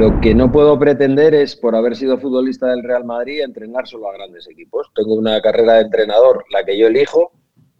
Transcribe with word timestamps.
Lo 0.00 0.18
que 0.18 0.34
no 0.34 0.50
puedo 0.50 0.78
pretender 0.78 1.34
es, 1.34 1.54
por 1.54 1.76
haber 1.76 1.94
sido 1.94 2.16
futbolista 2.16 2.68
del 2.68 2.82
Real 2.82 3.04
Madrid, 3.04 3.42
entrenar 3.42 3.86
solo 3.86 4.08
a 4.08 4.14
grandes 4.14 4.48
equipos. 4.48 4.90
Tengo 4.94 5.14
una 5.14 5.38
carrera 5.42 5.74
de 5.74 5.82
entrenador, 5.82 6.42
la 6.50 6.64
que 6.64 6.78
yo 6.78 6.86
elijo, 6.86 7.32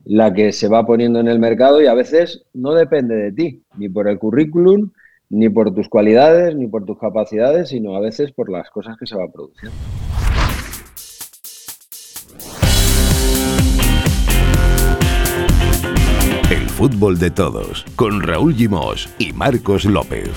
la 0.04 0.30
que 0.34 0.52
se 0.52 0.68
va 0.68 0.84
poniendo 0.84 1.18
en 1.18 1.28
el 1.28 1.38
mercado 1.38 1.80
y 1.80 1.86
a 1.86 1.94
veces 1.94 2.44
no 2.52 2.74
depende 2.74 3.16
de 3.16 3.32
ti, 3.32 3.62
ni 3.78 3.88
por 3.88 4.06
el 4.06 4.18
currículum, 4.18 4.90
ni 5.30 5.48
por 5.48 5.72
tus 5.72 5.88
cualidades, 5.88 6.54
ni 6.54 6.66
por 6.66 6.84
tus 6.84 6.98
capacidades, 6.98 7.70
sino 7.70 7.96
a 7.96 8.00
veces 8.00 8.32
por 8.32 8.50
las 8.50 8.68
cosas 8.68 8.98
que 8.98 9.06
se 9.06 9.16
va 9.16 9.26
produciendo. 9.32 9.78
El 16.50 16.68
fútbol 16.68 17.18
de 17.18 17.30
todos, 17.30 17.86
con 17.96 18.22
Raúl 18.22 18.52
Gimos 18.52 19.08
y 19.18 19.32
Marcos 19.32 19.86
López. 19.86 20.28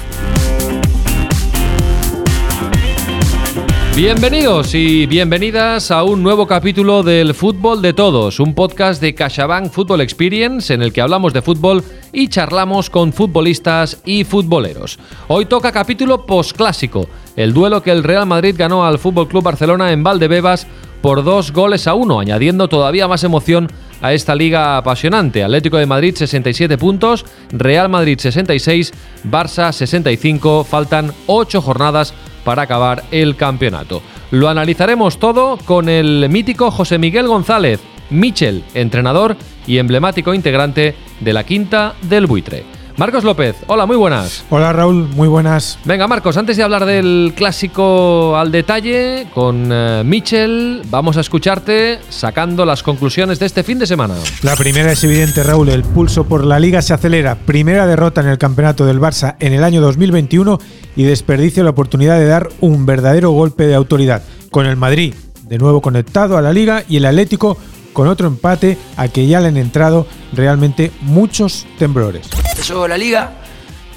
Bienvenidos 3.96 4.74
y 4.74 5.06
bienvenidas 5.06 5.92
a 5.92 6.02
un 6.02 6.24
nuevo 6.24 6.47
capítulo 6.47 7.04
del 7.04 7.36
Fútbol 7.36 7.79
de 7.83 7.93
Todos, 7.93 8.39
un 8.39 8.56
podcast 8.56 9.00
de 9.00 9.14
CaixaBank 9.14 9.69
Football 9.69 10.02
Experience 10.02 10.74
en 10.74 10.82
el 10.82 10.92
que 10.92 11.00
hablamos 11.00 11.32
de 11.32 11.43
fútbol 11.43 11.83
y 12.11 12.28
charlamos 12.28 12.89
con 12.89 13.14
futbolistas 13.14 14.02
y 14.04 14.24
futboleros. 14.24 14.97
Hoy 15.28 15.46
toca 15.46 15.71
capítulo 15.71 16.25
postclásico, 16.25 17.07
el 17.36 17.54
duelo 17.54 17.83
que 17.83 17.92
el 17.92 18.04
Real 18.04 18.25
Madrid 18.25 18.56
ganó 18.57 18.83
al 18.83 18.97
Fútbol 18.97 19.28
Club 19.28 19.43
Barcelona 19.43 19.92
en 19.92 20.02
Valdebebas 20.02 20.66
por 21.04 21.24
dos 21.24 21.52
goles 21.52 21.86
a 21.86 21.94
uno, 21.94 22.19
añadiendo 22.19 22.68
todavía 22.68 23.07
más 23.07 23.24
emoción 23.24 23.68
a 24.02 24.11
esta 24.11 24.33
liga 24.33 24.75
apasionante. 24.75 25.44
Atlético 25.44 25.78
de 25.78 25.86
Madrid 25.86 26.16
67 26.16 26.80
puntos, 26.80 27.25
Real 27.52 27.89
Madrid 27.89 28.18
66, 28.18 28.91
Barça 29.30 29.71
65, 29.71 30.64
faltan 30.64 31.14
8 31.28 31.61
jornadas 31.61 32.16
para 32.44 32.64
acabar 32.64 33.03
el 33.11 33.36
campeonato. 33.36 34.02
Lo 34.31 34.49
analizaremos 34.49 35.19
todo 35.19 35.58
con 35.66 35.89
el 35.89 36.27
mítico 36.30 36.72
José 36.72 36.97
Miguel 36.97 37.27
González, 37.27 37.80
Michel, 38.09 38.63
entrenador 38.73 39.36
y 39.67 39.77
emblemático 39.77 40.33
integrante 40.33 40.95
de 41.19 41.33
la 41.33 41.44
quinta 41.44 41.94
del 42.02 42.27
buitre. 42.27 42.64
Marcos 42.95 43.23
López, 43.23 43.55
hola, 43.66 43.88
muy 43.88 43.95
buenas. 43.95 44.45
Hola 44.52 44.71
Raúl, 44.71 45.08
muy 45.16 45.27
buenas. 45.27 45.80
Venga 45.83 46.08
Marcos, 46.08 46.38
antes 46.38 46.58
de 46.58 46.64
hablar 46.64 46.86
del 46.86 47.33
clásico 47.36 48.38
al 48.38 48.52
detalle 48.52 49.25
con 49.33 49.67
eh, 49.71 50.03
Michel, 50.05 50.83
vamos 50.91 51.17
a 51.17 51.21
escucharte 51.21 51.99
sacando 52.09 52.66
las 52.66 52.83
conclusiones 52.83 53.39
de 53.39 53.47
este 53.47 53.64
fin 53.64 53.80
de 53.80 53.88
semana. 53.88 54.14
La 54.44 54.55
primera 54.55 54.91
es 54.91 55.03
evidente 55.03 55.41
Raúl, 55.41 55.69
el 55.69 55.81
pulso 55.81 56.25
por 56.25 56.45
la 56.45 56.59
liga 56.59 56.83
se 56.83 56.94
acelera. 56.94 57.33
Primera 57.33 57.88
derrota 57.88 58.21
en 58.21 58.27
el 58.27 58.38
campeonato 58.38 58.86
del 58.86 58.99
Barça 58.99 59.38
en 59.39 59.53
el 59.53 59.64
año 59.64 59.81
2021 59.81 60.59
y 60.95 61.03
desperdicia 61.03 61.63
la 61.63 61.72
oportunidad 61.72 62.19
de 62.19 62.25
dar 62.25 62.49
un 62.59 62.86
verdadero 62.86 63.31
golpe 63.31 63.66
de 63.66 63.75
autoridad. 63.75 64.23
Con 64.52 64.66
el 64.66 64.75
Madrid 64.75 65.13
de 65.44 65.58
nuevo 65.58 65.81
conectado 65.81 66.38
a 66.38 66.41
la 66.41 66.53
liga 66.53 66.83
y 66.88 66.97
el 66.97 67.05
Atlético 67.05 67.58
con 67.94 68.08
otro 68.08 68.27
empate 68.27 68.77
a 68.97 69.08
que 69.08 69.27
ya 69.27 69.39
le 69.39 69.49
han 69.49 69.58
entrado 69.58 70.08
realmente 70.33 70.91
muchos 71.02 71.67
temblores. 71.77 72.27
Empezó 72.52 72.88
la 72.88 72.97
liga, 72.97 73.33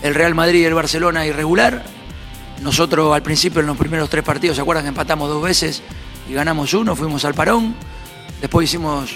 el 0.03 0.15
Real 0.15 0.35
Madrid 0.35 0.61
y 0.61 0.65
el 0.65 0.75
Barcelona 0.75 1.27
irregular. 1.27 1.83
Nosotros 2.63 3.15
al 3.15 3.23
principio 3.23 3.61
en 3.61 3.67
los 3.67 3.77
primeros 3.77 4.09
tres 4.11 4.23
partidos, 4.23 4.57
¿se 4.57 4.63
acuerdan 4.63 4.85
que 4.85 4.91
empatamos 4.91 5.29
dos 5.29 5.43
veces 5.43 5.83
y 6.29 6.35
ganamos 6.35 6.73
uno? 6.75 6.95
Fuimos 6.95 7.25
al 7.25 7.35
parón. 7.35 7.75
Después 8.41 8.69
hicimos 8.69 9.13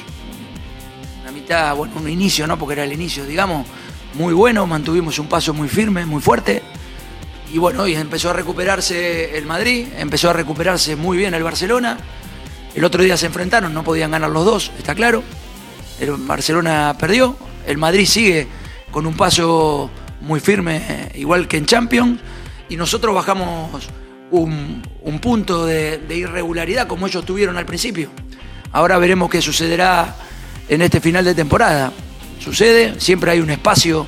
una 1.23 1.33
mitad, 1.33 1.75
bueno, 1.77 1.95
un 1.97 2.09
inicio, 2.09 2.47
¿no? 2.47 2.59
Porque 2.59 2.75
era 2.75 2.85
el 2.85 2.93
inicio, 2.93 3.25
digamos, 3.27 3.67
muy 4.15 4.33
bueno. 4.33 4.67
Mantuvimos 4.67 5.19
un 5.19 5.29
paso 5.29 5.53
muy 5.53 5.69
firme, 5.69 6.07
muy 6.07 6.23
fuerte. 6.23 6.63
Y 7.53 7.59
bueno, 7.59 7.87
y 7.89 7.95
empezó 7.95 8.31
a 8.31 8.33
recuperarse 8.33 9.37
el 9.37 9.45
Madrid, 9.45 9.89
empezó 9.99 10.31
a 10.31 10.33
recuperarse 10.33 10.95
muy 10.95 11.19
bien 11.19 11.35
el 11.35 11.43
Barcelona. 11.43 11.99
El 12.75 12.85
otro 12.85 13.03
día 13.03 13.17
se 13.17 13.27
enfrentaron, 13.27 13.75
no 13.75 13.83
podían 13.83 14.13
ganar 14.13 14.31
los 14.31 14.45
dos, 14.45 14.73
está 14.79 14.95
claro. 14.95 15.25
El 15.99 16.13
Barcelona 16.13 16.97
perdió, 16.99 17.37
el 17.67 17.77
Madrid 17.79 18.07
sigue 18.07 18.47
con 18.93 19.07
un 19.07 19.17
paso 19.17 19.91
muy 20.21 20.39
firme, 20.39 21.11
igual 21.15 21.49
que 21.49 21.57
en 21.57 21.67
Champions, 21.67 22.21
y 22.69 22.77
nosotros 22.77 23.15
bajamos 23.15 23.89
un, 24.31 24.83
un 25.03 25.19
punto 25.19 25.67
de, 25.67 26.01
irregularidad 26.11 26.87
como 26.87 27.07
ellos 27.07 27.25
tuvieron 27.25 27.57
al 27.57 27.67
principio. 27.67 28.11
Ahora 28.73 28.99
veremos 28.99 29.29
qué 29.29 29.43
sucederá 29.43 30.15
en 30.69 30.83
este 30.83 31.01
final 31.01 31.25
de 31.25 31.35
temporada. 31.35 31.93
Sucede, 32.39 33.01
siempre 33.01 33.33
hay 33.33 33.41
un 33.41 33.51
espacio 33.51 34.07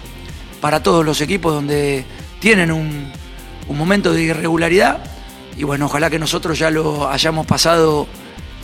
para 0.61 0.83
todos 0.83 1.05
los 1.05 1.21
equipos 1.21 1.53
donde 1.53 2.05
tienen 2.41 2.71
un, 2.71 3.11
un 3.69 3.79
momento 3.79 4.13
de 4.13 4.23
irregularidad, 4.23 4.99
y 5.57 5.65
bueno, 5.65 5.87
ojalá 5.87 6.11
que 6.11 6.19
nosotros 6.19 6.59
ya 6.59 6.71
lo 6.71 7.09
hayamos 7.09 7.47
pasado 7.47 8.07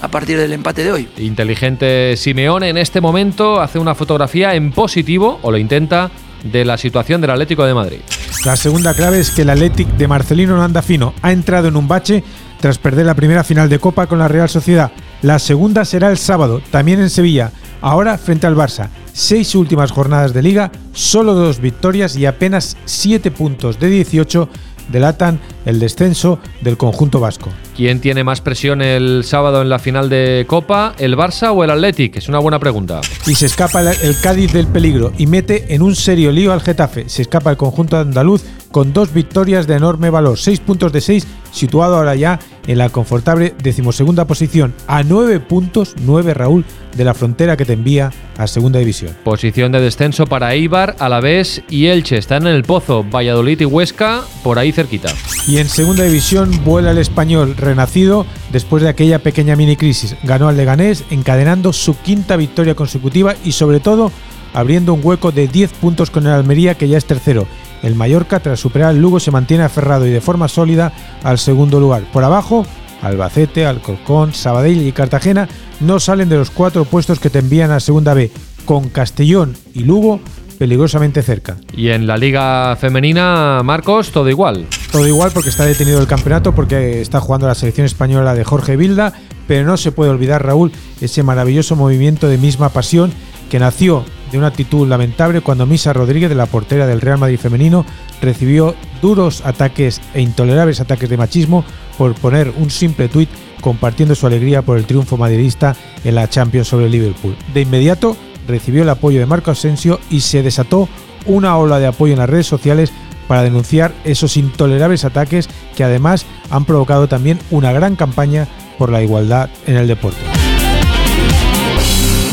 a 0.01 0.09
partir 0.09 0.39
del 0.39 0.53
empate 0.53 0.85
de 0.85 0.93
hoy. 0.93 1.09
Inteligente 1.19 2.17
Simeone 2.17 2.69
en 2.69 2.79
este 2.79 3.01
momento 3.01 3.61
hace 3.61 3.79
una 3.79 3.95
fotografía 3.95 4.55
en 4.55 4.73
positivo, 4.73 5.39
o 5.43 5.51
lo 5.51 5.59
intenta, 5.59 6.11
de 6.45 6.65
la 6.65 6.79
situación 6.79 7.21
del 7.21 7.31
Atlético 7.31 7.65
de 7.65 7.75
Madrid. 7.75 7.99
La 8.45 8.57
segunda 8.57 8.95
clave 8.95 9.21
es 9.21 9.31
que 9.31 9.43
el 9.43 9.51
Atlético 9.51 9.91
de 9.99 10.07
Marcelino 10.07 10.57
no 10.57 10.63
anda 10.63 10.83
fino. 10.83 11.15
Ha 11.23 11.33
entrado 11.33 11.69
en 11.69 11.77
un 11.77 11.89
bache 11.89 12.23
tras 12.61 12.79
perder 12.79 13.07
la 13.07 13.15
primera 13.15 13.45
final 13.45 13.69
de 13.69 13.79
Copa 13.79 14.07
con 14.07 14.19
la 14.19 14.29
Real 14.29 14.49
Sociedad. 14.49 14.93
La 15.23 15.39
segunda 15.39 15.85
será 15.85 16.11
el 16.11 16.19
sábado, 16.19 16.63
también 16.71 17.01
en 17.01 17.11
Sevilla. 17.11 17.51
Ahora 17.81 18.19
frente 18.19 18.47
al 18.47 18.57
Barça. 18.57 18.89
Seis 19.13 19.55
últimas 19.55 19.91
jornadas 19.91 20.33
de 20.33 20.43
liga, 20.43 20.71
solo 20.93 21.35
dos 21.35 21.61
victorias 21.61 22.17
y 22.17 22.27
apenas 22.27 22.77
siete 22.85 23.31
puntos 23.31 23.81
de 23.81 23.89
18 23.89 24.49
delatan 24.89 25.39
el 25.69 25.79
descenso 25.81 26.39
del 26.63 26.79
conjunto 26.79 27.21
vasco. 27.21 27.51
¿Quién 27.77 28.01
tiene 28.01 28.25
más 28.25 28.41
presión 28.41 28.81
el 28.81 29.23
sábado 29.23 29.61
en 29.61 29.69
la 29.69 29.79
final 29.79 30.09
de 30.09 30.47
Copa, 30.49 30.95
el 30.99 31.15
Barça 31.15 31.53
o 31.55 31.63
el 31.63 31.71
Athletic? 31.71 32.17
Es 32.17 32.29
una 32.29 32.39
buena 32.39 32.59
pregunta. 32.59 33.03
Y 33.27 33.35
se 33.35 33.47
escapa 33.47 33.83
el 33.83 34.21
Cádiz 34.23 34.53
del 34.53 34.67
peligro 34.67 35.13
y 35.19 35.27
mete 35.27 35.75
en 35.75 35.83
un 35.83 35.95
serio 35.95 36.33
lío 36.33 36.55
al 36.55 36.63
Getafe. 36.63 37.11
Se 37.11 37.21
escapa 37.21 37.51
el 37.51 37.59
conjunto 37.59 37.99
andaluz 37.99 38.45
con 38.73 38.95
dos 38.95 39.13
victorias 39.13 39.67
de 39.67 39.75
enorme 39.75 40.11
valor, 40.11 40.39
seis 40.39 40.61
puntos 40.61 40.93
de 40.93 41.01
seis, 41.01 41.27
situado 41.53 41.97
ahora 41.97 42.15
ya 42.15 42.39
en 42.67 42.79
la 42.79 42.91
confortable 42.91 43.55
decimosegunda 43.63 44.27
posición, 44.27 44.75
a 44.87 45.03
nueve 45.03 45.41
puntos, 45.41 45.95
nueve 46.05 46.35
Raúl, 46.35 46.67
de 46.95 47.05
la 47.05 47.15
frontera 47.15 47.57
que 47.57 47.65
te 47.65 47.73
envía 47.75 48.13
a 48.37 48.47
segunda 48.47 48.79
división. 48.79 49.17
Posición 49.25 49.73
de 49.73 49.81
descenso 49.81 50.27
para 50.27 50.55
Ibar, 50.55 50.97
Alavés 50.99 51.63
y 51.71 51.87
Elche. 51.87 52.19
Están 52.19 52.47
en 52.47 52.55
el 52.55 52.65
pozo, 52.65 53.05
Valladolid 53.05 53.61
y 53.61 53.65
Huesca, 53.65 54.23
por 54.43 54.59
ahí 54.59 54.73
cerquita. 54.73 55.09
Y 55.47 55.58
en 55.61 55.69
segunda 55.69 56.05
división 56.05 56.53
vuela 56.65 56.93
el 56.93 56.99
español 56.99 57.57
renacido 57.57 58.25
después 58.53 58.81
de 58.81 58.89
aquella 58.89 59.19
pequeña 59.19 59.57
mini 59.57 59.75
crisis. 59.75 60.15
Ganó 60.23 60.47
al 60.47 60.57
Leganés, 60.57 61.03
encadenando 61.11 61.73
su 61.73 61.99
quinta 61.99 62.37
victoria 62.37 62.77
consecutiva 62.77 63.35
y 63.45 63.51
sobre 63.51 63.81
todo 63.81 64.13
abriendo 64.55 64.95
un 64.95 65.01
hueco 65.03 65.33
de 65.33 65.49
10 65.49 65.73
puntos 65.73 66.11
con 66.11 66.27
el 66.27 66.33
Almería 66.33 66.77
que 66.77 66.87
ya 66.87 66.97
es 66.97 67.07
tercero. 67.07 67.49
El 67.83 67.97
Mallorca, 67.97 68.39
tras 68.39 68.61
superar 68.61 68.91
al 68.91 69.01
Lugo, 69.01 69.19
se 69.19 69.33
mantiene 69.33 69.65
aferrado 69.65 70.07
y 70.07 70.11
de 70.11 70.21
forma 70.21 70.47
sólida 70.47 70.93
al 71.25 71.39
segundo 71.39 71.81
lugar. 71.81 72.05
Por 72.13 72.23
abajo, 72.23 72.65
Albacete, 73.03 73.67
Alcorcón, 73.67 74.35
Sabadell 74.35 74.87
y 74.87 74.93
Cartagena 74.93 75.49
no 75.81 75.99
salen 75.99 76.29
de 76.29 76.37
los 76.37 76.51
cuatro 76.51 76.85
puestos 76.85 77.19
que 77.19 77.31
te 77.31 77.41
envían 77.41 77.73
a 77.73 77.81
Segunda 77.81 78.15
B, 78.15 78.31
con 78.65 78.91
Castellón 78.91 79.57
y 79.75 79.81
Lugo 79.81 80.21
peligrosamente 80.59 81.23
cerca. 81.23 81.57
Y 81.75 81.89
en 81.89 82.07
la 82.07 82.17
liga 82.17 82.77
femenina, 82.77 83.61
Marcos, 83.65 84.11
todo 84.11 84.29
igual. 84.29 84.67
Todo 84.91 85.07
igual 85.07 85.31
porque 85.33 85.51
está 85.51 85.65
detenido 85.65 86.01
el 86.01 86.07
campeonato, 86.07 86.55
porque 86.55 87.01
está 87.01 87.21
jugando 87.21 87.47
la 87.47 87.55
selección 87.55 87.87
española 87.87 88.35
de 88.35 88.45
Jorge 88.45 88.77
Vilda, 88.77 89.13
pero 89.47 89.65
no 89.65 89.77
se 89.77 89.93
puede 89.93 90.11
olvidar, 90.11 90.45
Raúl, 90.45 90.73
ese 91.01 91.23
maravilloso 91.23 91.77
movimiento 91.77 92.29
de 92.29 92.39
misma 92.39 92.71
pasión 92.71 93.13
que 93.49 93.59
nació 93.59 94.05
de 94.31 94.39
una 94.39 94.49
actitud 94.49 94.87
lamentable 94.87 95.41
cuando 95.41 95.65
Misa 95.65 95.93
Rodríguez, 95.93 96.29
de 96.29 96.35
la 96.35 96.47
portera 96.47 96.87
del 96.87 97.01
Real 97.01 97.19
Madrid 97.19 97.39
femenino, 97.39 97.87
recibió 98.21 98.75
duros 99.01 99.43
ataques 99.45 100.01
e 100.13 100.21
intolerables 100.21 100.81
ataques 100.81 101.09
de 101.09 101.17
machismo 101.17 101.65
por 101.97 102.15
poner 102.15 102.53
un 102.59 102.71
simple 102.71 103.09
tuit 103.09 103.31
compartiendo 103.61 104.15
su 104.15 104.27
alegría 104.27 104.63
por 104.63 104.77
el 104.77 104.85
triunfo 104.85 105.17
madridista 105.17 105.75
en 106.05 106.15
la 106.15 106.29
Champions 106.29 106.69
sobre 106.69 106.89
Liverpool. 106.89 107.37
De 107.55 107.63
inmediato 107.63 108.17
recibió 108.49 108.83
el 108.83 108.89
apoyo 108.89 109.21
de 109.21 109.27
Marco 109.27 109.53
Asensio 109.53 110.01
y 110.11 110.21
se 110.21 110.43
desató 110.43 110.89
una 111.27 111.57
ola 111.57 111.79
de 111.79 111.87
apoyo 111.87 112.15
en 112.15 112.19
las 112.19 112.31
redes 112.31 112.47
sociales 112.47 112.93
para 113.29 113.43
denunciar 113.43 113.93
esos 114.05 114.37
intolerables 114.37 115.05
ataques 115.05 115.49
que 115.77 115.85
además 115.85 116.27
han 116.51 116.65
provocado 116.65 117.07
también 117.07 117.39
una 117.51 117.73
gran 117.73 117.95
campaña 117.95 118.49
por 118.79 118.91
la 118.91 119.03
igualdad 119.03 119.51
en 119.67 119.77
el 119.77 119.87
deporte. 119.87 120.19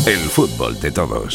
El 0.06 0.18
fútbol 0.18 0.80
de 0.80 0.90
todos. 0.90 1.34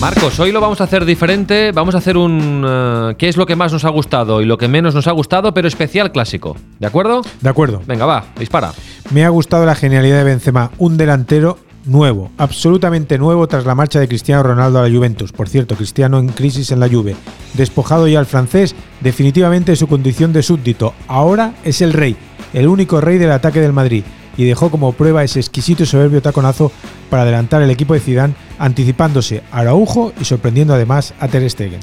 Marcos, 0.00 0.40
hoy 0.40 0.50
lo 0.50 0.62
vamos 0.62 0.80
a 0.80 0.84
hacer 0.84 1.04
diferente. 1.04 1.72
Vamos 1.72 1.94
a 1.94 1.98
hacer 1.98 2.16
un 2.16 2.64
uh, 2.64 3.14
qué 3.18 3.28
es 3.28 3.36
lo 3.36 3.44
que 3.44 3.54
más 3.54 3.70
nos 3.70 3.84
ha 3.84 3.90
gustado 3.90 4.40
y 4.40 4.46
lo 4.46 4.56
que 4.56 4.66
menos 4.66 4.94
nos 4.94 5.06
ha 5.06 5.12
gustado, 5.12 5.52
pero 5.52 5.68
especial 5.68 6.10
clásico. 6.10 6.56
¿De 6.78 6.86
acuerdo? 6.86 7.20
De 7.42 7.50
acuerdo. 7.50 7.82
Venga, 7.86 8.06
va, 8.06 8.24
dispara. 8.38 8.72
Me 9.10 9.26
ha 9.26 9.28
gustado 9.28 9.66
la 9.66 9.74
genialidad 9.74 10.16
de 10.16 10.24
Benzema, 10.24 10.70
un 10.78 10.96
delantero 10.96 11.58
nuevo, 11.84 12.30
absolutamente 12.38 13.18
nuevo 13.18 13.46
tras 13.46 13.66
la 13.66 13.74
marcha 13.74 14.00
de 14.00 14.08
Cristiano 14.08 14.42
Ronaldo 14.42 14.78
a 14.78 14.88
la 14.88 14.96
Juventus. 14.96 15.32
Por 15.32 15.50
cierto, 15.50 15.76
Cristiano 15.76 16.18
en 16.18 16.28
crisis 16.28 16.72
en 16.72 16.80
la 16.80 16.88
Juve. 16.88 17.14
Despojado 17.52 18.08
ya 18.08 18.20
el 18.20 18.26
francés 18.26 18.74
definitivamente 19.02 19.72
de 19.72 19.76
su 19.76 19.86
condición 19.86 20.32
de 20.32 20.42
súbdito. 20.42 20.94
Ahora 21.08 21.52
es 21.62 21.82
el 21.82 21.92
rey, 21.92 22.16
el 22.54 22.68
único 22.68 23.02
rey 23.02 23.18
del 23.18 23.32
ataque 23.32 23.60
del 23.60 23.74
Madrid 23.74 24.04
y 24.40 24.46
dejó 24.46 24.70
como 24.70 24.92
prueba 24.92 25.22
ese 25.22 25.38
exquisito 25.38 25.82
y 25.82 25.86
soberbio 25.86 26.22
taconazo 26.22 26.72
para 27.10 27.24
adelantar 27.24 27.60
el 27.60 27.70
equipo 27.70 27.92
de 27.92 28.00
Zidane, 28.00 28.32
anticipándose 28.58 29.42
a 29.52 29.58
Araujo 29.58 30.14
y 30.18 30.24
sorprendiendo 30.24 30.72
además 30.72 31.12
a 31.20 31.28
Ter 31.28 31.48
Stegen. 31.50 31.80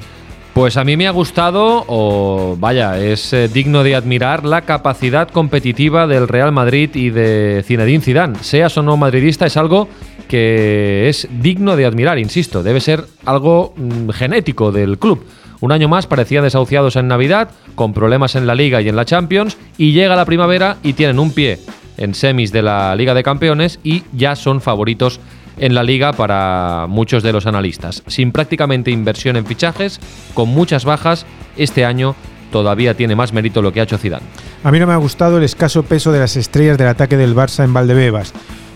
Pues 0.54 0.76
a 0.76 0.82
mí 0.82 0.96
me 0.96 1.06
ha 1.06 1.12
gustado, 1.12 1.84
o 1.86 2.56
vaya, 2.58 2.98
es 2.98 3.32
eh, 3.32 3.46
digno 3.46 3.84
de 3.84 3.94
admirar 3.94 4.44
la 4.44 4.62
capacidad 4.62 5.28
competitiva 5.28 6.08
del 6.08 6.26
Real 6.26 6.50
Madrid 6.50 6.90
y 6.94 7.10
de 7.10 7.62
Zinedine 7.64 8.02
Zidane. 8.02 8.38
Seas 8.40 8.76
o 8.76 8.82
no 8.82 8.96
madridista, 8.96 9.46
es 9.46 9.56
algo 9.56 9.86
que 10.26 11.08
es 11.08 11.28
digno 11.30 11.76
de 11.76 11.86
admirar, 11.86 12.18
insisto, 12.18 12.64
debe 12.64 12.80
ser 12.80 13.04
algo 13.24 13.72
mm, 13.76 14.08
genético 14.08 14.72
del 14.72 14.98
club. 14.98 15.24
Un 15.60 15.70
año 15.70 15.88
más 15.88 16.08
parecían 16.08 16.42
desahuciados 16.42 16.96
en 16.96 17.06
Navidad, 17.06 17.50
con 17.76 17.92
problemas 17.92 18.34
en 18.34 18.48
la 18.48 18.56
Liga 18.56 18.82
y 18.82 18.88
en 18.88 18.96
la 18.96 19.04
Champions, 19.04 19.56
y 19.76 19.92
llega 19.92 20.16
la 20.16 20.24
primavera 20.24 20.78
y 20.82 20.94
tienen 20.94 21.20
un 21.20 21.30
pie 21.30 21.60
en 21.98 22.14
semis 22.14 22.52
de 22.52 22.62
la 22.62 22.96
Liga 22.96 23.14
de 23.14 23.22
Campeones 23.22 23.78
y 23.84 24.04
ya 24.12 24.36
son 24.36 24.60
favoritos 24.60 25.20
en 25.58 25.74
la 25.74 25.82
liga 25.82 26.12
para 26.12 26.86
muchos 26.88 27.22
de 27.22 27.32
los 27.32 27.46
analistas. 27.46 28.02
Sin 28.06 28.32
prácticamente 28.32 28.90
inversión 28.90 29.36
en 29.36 29.46
fichajes, 29.46 30.00
con 30.34 30.48
muchas 30.48 30.84
bajas, 30.84 31.26
este 31.56 31.84
año 31.84 32.14
todavía 32.50 32.94
tiene 32.94 33.16
más 33.16 33.32
mérito 33.32 33.62
lo 33.62 33.72
que 33.72 33.80
ha 33.80 33.84
hecho 33.84 33.98
Zidane. 33.98 34.24
A 34.64 34.70
mí 34.70 34.78
no 34.78 34.86
me 34.86 34.92
ha 34.92 34.98
gustado 34.98 35.38
el 35.38 35.44
escaso 35.44 35.82
peso 35.82 36.12
de 36.12 36.20
las 36.20 36.36
estrellas 36.36 36.78
del 36.78 36.88
ataque 36.88 37.16
del 37.16 37.34
Barça 37.34 37.64
en 37.64 37.74
Valdebebas. 37.74 38.32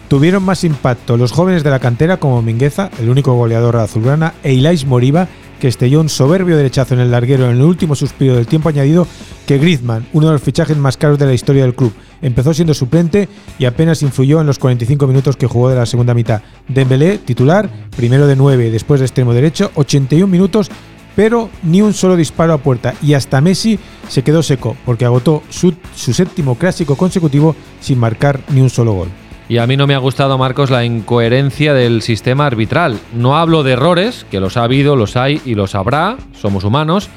Tuvieron 0.09 0.43
más 0.43 0.63
impacto 0.65 1.17
los 1.17 1.33
jóvenes 1.33 1.65
de 1.65 1.71
la 1.71 1.79
cantera 1.79 2.19
como 2.19 2.43
Mingueza, 2.43 2.91
el 3.01 3.09
único 3.09 3.35
goleador 3.35 3.77
azulgrana, 3.77 4.35
e 4.43 4.53
Ilais 4.53 4.85
Moriba, 4.85 5.29
que 5.59 5.69
estelló 5.69 6.01
un 6.01 6.09
soberbio 6.09 6.57
derechazo 6.57 6.95
en 6.95 7.01
el 7.01 7.11
larguero 7.11 7.47
en 7.47 7.53
el 7.53 7.63
último 7.63 7.95
suspiro 7.95 8.35
del 8.35 8.47
tiempo 8.47 8.69
añadido, 8.69 9.07
que 9.47 9.59
Griezmann, 9.59 10.07
uno 10.13 10.27
de 10.27 10.33
los 10.35 10.43
fichajes 10.43 10.77
más 10.77 10.97
caros 10.97 11.19
de 11.19 11.27
la 11.27 11.35
historia 11.35 11.63
del 11.63 11.75
club. 11.75 11.93
Empezó 12.21 12.55
siendo 12.55 12.75
suplente 12.75 13.29
y 13.59 13.65
apenas 13.65 14.03
influyó 14.03 14.41
en 14.41 14.47
los 14.47 14.59
45 14.59 15.07
minutos 15.07 15.37
que 15.37 15.47
jugó 15.47 15.69
de 15.69 15.77
la 15.77 15.87
segunda 15.87 16.15
mitad. 16.15 16.43
Dembélé, 16.69 17.19
titular, 17.19 17.69
primero 17.97 18.27
de 18.27 18.37
9, 18.37 18.71
después 18.71 19.01
de 19.01 19.07
extremo 19.07 19.35
derecho, 19.35 19.71
81 19.75 20.27
minutos, 20.27 20.71
pero 21.17 21.51
ni 21.63 21.83
un 21.83 21.93
solo 21.93 22.17
disparo 22.17 22.53
a 22.53 22.59
puerta. 22.59 22.95
Y 23.03 23.15
hasta 23.15 23.41
Messi 23.41 23.79
se 24.09 24.23
quedó 24.23 24.43
seco, 24.43 24.77
porque 24.87 25.05
agotó 25.05 25.43
su, 25.51 25.75
su 25.95 26.13
séptimo 26.13 26.57
clásico 26.57 26.97
consecutivo 26.97 27.57
sin 27.81 27.99
marcar 27.99 28.41
ni 28.51 28.61
un 28.61 28.71
solo 28.71 28.93
gol. 28.93 29.09
Y 29.49 29.59
a 29.59 29.67
mí 29.67 29.77
no 29.77 29.87
me 29.87 29.95
ha 29.95 29.99
gustado, 29.99 30.39
Marcos, 30.39 30.71
la 30.71 30.85
incoherencia 30.85 31.75
del 31.75 32.01
sistema 32.01 32.47
arbitral. 32.47 32.99
No 33.13 33.37
hablo 33.37 33.63
de 33.63 33.73
errores, 33.73 34.25
que 34.31 34.41
los 34.41 34.57
ha 34.57 34.65
habido, 34.65 34.97
los 34.97 35.17
hay 35.17 35.43
y 35.45 35.55
los 35.55 35.75
habrá, 35.75 36.17
somos 36.33 36.65
humanos, 36.65 37.11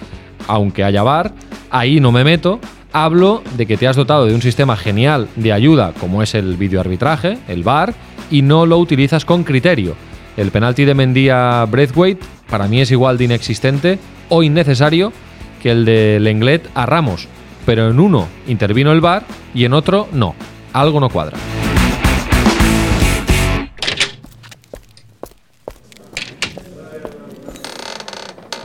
aunque 0.48 0.84
haya 0.84 1.04
VAR, 1.04 1.34
ahí 1.70 2.00
no 2.00 2.12
me 2.12 2.24
meto. 2.24 2.60
Hablo 2.94 3.44
de 3.58 3.66
que 3.66 3.78
te 3.78 3.88
has 3.88 3.96
dotado 3.96 4.26
de 4.26 4.34
un 4.34 4.42
sistema 4.42 4.78
genial 4.78 5.28
de 5.36 5.52
ayuda, 5.52 5.94
como 6.00 6.24
es 6.24 6.34
el 6.34 6.56
videoarbitraje, 6.56 7.38
el 7.48 7.64
VAR, 7.64 7.94
y 8.32 8.42
no 8.42 8.66
lo 8.66 8.78
utilizas 8.78 9.26
con 9.26 9.44
criterio. 9.44 9.96
El 10.38 10.52
penalti 10.52 10.86
de 10.86 10.94
Mendía 10.94 11.66
Breathwaite 11.66 12.26
para 12.50 12.68
mí 12.68 12.82
es 12.82 12.92
igual 12.92 13.18
de 13.18 13.26
inexistente 13.26 14.00
o 14.30 14.44
innecesario 14.44 15.12
que 15.62 15.72
el 15.72 15.86
de 15.86 16.20
Lenglet 16.20 16.70
a 16.74 16.86
Ramos, 16.86 17.28
pero 17.66 17.90
en 17.90 18.00
uno 18.00 18.28
intervino 18.48 18.92
el 18.92 19.02
VAR 19.02 19.24
y 19.54 19.66
en 19.66 19.74
otro 19.74 20.08
no. 20.14 20.36
Algo 20.74 21.00
no 21.00 21.10
cuadra. 21.10 21.38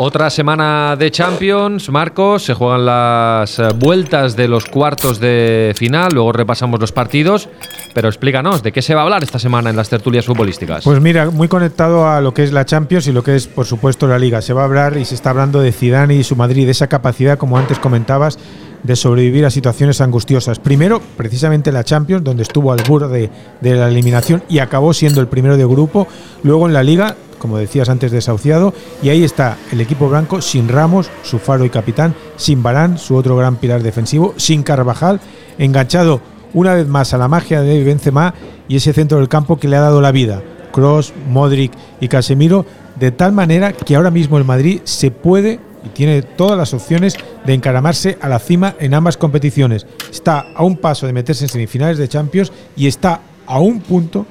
Otra 0.02 0.30
semana 0.30 0.96
de 0.96 1.10
Champions, 1.10 1.90
Marcos, 1.90 2.46
se 2.46 2.54
juegan 2.54 2.86
las 2.86 3.58
eh, 3.58 3.68
vueltas 3.76 4.34
de 4.34 4.48
los 4.48 4.64
cuartos 4.64 5.20
de 5.20 5.74
final, 5.76 6.12
luego 6.14 6.32
repasamos 6.32 6.80
los 6.80 6.90
partidos, 6.90 7.50
pero 7.92 8.08
explícanos, 8.08 8.62
¿de 8.62 8.72
qué 8.72 8.80
se 8.80 8.94
va 8.94 9.02
a 9.02 9.04
hablar 9.04 9.22
esta 9.22 9.38
semana 9.38 9.68
en 9.68 9.76
las 9.76 9.90
tertulias 9.90 10.24
futbolísticas? 10.24 10.84
Pues 10.84 11.02
mira, 11.02 11.28
muy 11.28 11.48
conectado 11.48 12.08
a 12.08 12.22
lo 12.22 12.32
que 12.32 12.44
es 12.44 12.52
la 12.54 12.64
Champions 12.64 13.08
y 13.08 13.12
lo 13.12 13.22
que 13.22 13.36
es, 13.36 13.46
por 13.46 13.66
supuesto, 13.66 14.06
la 14.06 14.18
Liga. 14.18 14.40
Se 14.40 14.54
va 14.54 14.62
a 14.62 14.64
hablar 14.64 14.96
y 14.96 15.04
se 15.04 15.14
está 15.14 15.28
hablando 15.28 15.60
de 15.60 15.70
Zidane 15.70 16.14
y 16.14 16.24
su 16.24 16.34
Madrid, 16.34 16.64
de 16.64 16.72
esa 16.72 16.86
capacidad, 16.86 17.36
como 17.36 17.58
antes 17.58 17.78
comentabas, 17.78 18.38
de 18.82 18.96
sobrevivir 18.96 19.44
a 19.44 19.50
situaciones 19.50 20.00
angustiosas. 20.00 20.60
Primero, 20.60 21.02
precisamente 21.18 21.72
la 21.72 21.84
Champions, 21.84 22.24
donde 22.24 22.44
estuvo 22.44 22.72
al 22.72 22.82
borde 22.88 23.28
de 23.60 23.74
la 23.74 23.88
eliminación 23.88 24.42
y 24.48 24.60
acabó 24.60 24.94
siendo 24.94 25.20
el 25.20 25.28
primero 25.28 25.58
de 25.58 25.66
grupo. 25.66 26.08
Luego 26.42 26.66
en 26.66 26.72
la 26.72 26.82
Liga, 26.82 27.16
como 27.40 27.58
decías 27.58 27.88
antes, 27.88 28.12
desahuciado. 28.12 28.72
Y 29.02 29.08
ahí 29.08 29.24
está 29.24 29.58
el 29.72 29.80
equipo 29.80 30.08
blanco 30.08 30.40
sin 30.40 30.68
Ramos, 30.68 31.10
su 31.24 31.40
faro 31.40 31.64
y 31.64 31.70
capitán, 31.70 32.14
sin 32.36 32.62
Barán, 32.62 32.98
su 32.98 33.16
otro 33.16 33.36
gran 33.36 33.56
pilar 33.56 33.82
defensivo, 33.82 34.34
sin 34.36 34.62
Carvajal, 34.62 35.20
enganchado 35.58 36.20
una 36.54 36.74
vez 36.74 36.86
más 36.86 37.12
a 37.14 37.18
la 37.18 37.26
magia 37.26 37.62
de 37.62 37.82
Benzema 37.82 38.34
y 38.68 38.76
ese 38.76 38.92
centro 38.92 39.18
del 39.18 39.28
campo 39.28 39.58
que 39.58 39.66
le 39.66 39.76
ha 39.76 39.80
dado 39.80 40.00
la 40.00 40.12
vida. 40.12 40.42
Cross, 40.72 41.12
Modric 41.28 41.72
y 42.00 42.08
Casemiro, 42.08 42.64
de 42.98 43.10
tal 43.10 43.32
manera 43.32 43.72
que 43.72 43.96
ahora 43.96 44.10
mismo 44.10 44.38
el 44.38 44.44
Madrid 44.44 44.80
se 44.84 45.10
puede 45.10 45.58
y 45.84 45.88
tiene 45.88 46.22
todas 46.22 46.58
las 46.58 46.74
opciones 46.74 47.16
de 47.44 47.54
encaramarse 47.54 48.18
a 48.20 48.28
la 48.28 48.38
cima 48.38 48.74
en 48.78 48.94
ambas 48.94 49.16
competiciones. 49.16 49.86
Está 50.10 50.46
a 50.54 50.62
un 50.62 50.76
paso 50.76 51.06
de 51.06 51.12
meterse 51.12 51.44
en 51.44 51.48
semifinales 51.48 51.98
de 51.98 52.08
Champions 52.08 52.52
y 52.76 52.86
está 52.86 53.20
a 53.46 53.58
un 53.58 53.80
punto, 53.80 54.26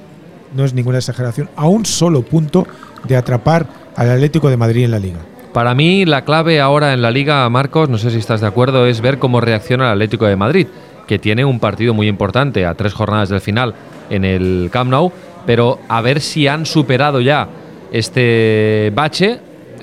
no 0.56 0.64
es 0.64 0.74
ninguna 0.74 1.00
exageración, 1.00 1.50
a 1.56 1.68
un 1.68 1.86
solo 1.86 2.22
punto 2.22 2.66
de 3.04 3.16
atrapar 3.16 3.66
al 3.96 4.10
Atlético 4.10 4.50
de 4.50 4.57
Madrid 4.57 4.86
en 4.86 4.92
la 4.92 5.00
liga. 5.00 5.19
Para 5.54 5.74
mí 5.74 6.06
la 6.06 6.25
clave 6.25 6.62
ahora 6.62 6.94
en 6.94 7.01
la 7.01 7.12
liga, 7.12 7.50
Marcos, 7.50 7.90
no 7.90 7.98
sé 7.98 8.12
si 8.12 8.18
estás 8.18 8.42
de 8.42 8.48
acuerdo, 8.48 8.86
es 8.86 9.01
ver 9.01 9.18
cómo 9.18 9.42
reacciona 9.42 9.88
el 9.88 9.94
Atlético 9.94 10.25
de 10.25 10.36
Madrid, 10.36 10.68
que 11.07 11.18
tiene 11.18 11.44
un 11.44 11.60
partido 11.60 11.94
muy 11.94 12.07
importante 12.07 12.66
a 12.66 12.75
tres 12.75 12.94
jornadas 12.94 13.30
del 13.30 13.42
final 13.42 13.74
en 14.12 14.25
el 14.25 14.69
Camp 14.72 14.92
Nou, 14.92 15.12
pero 15.46 15.80
a 15.90 16.01
ver 16.01 16.22
si 16.22 16.48
han 16.48 16.66
superado 16.66 17.19
ya 17.19 17.48
este 17.92 18.92
bache. 18.94 19.40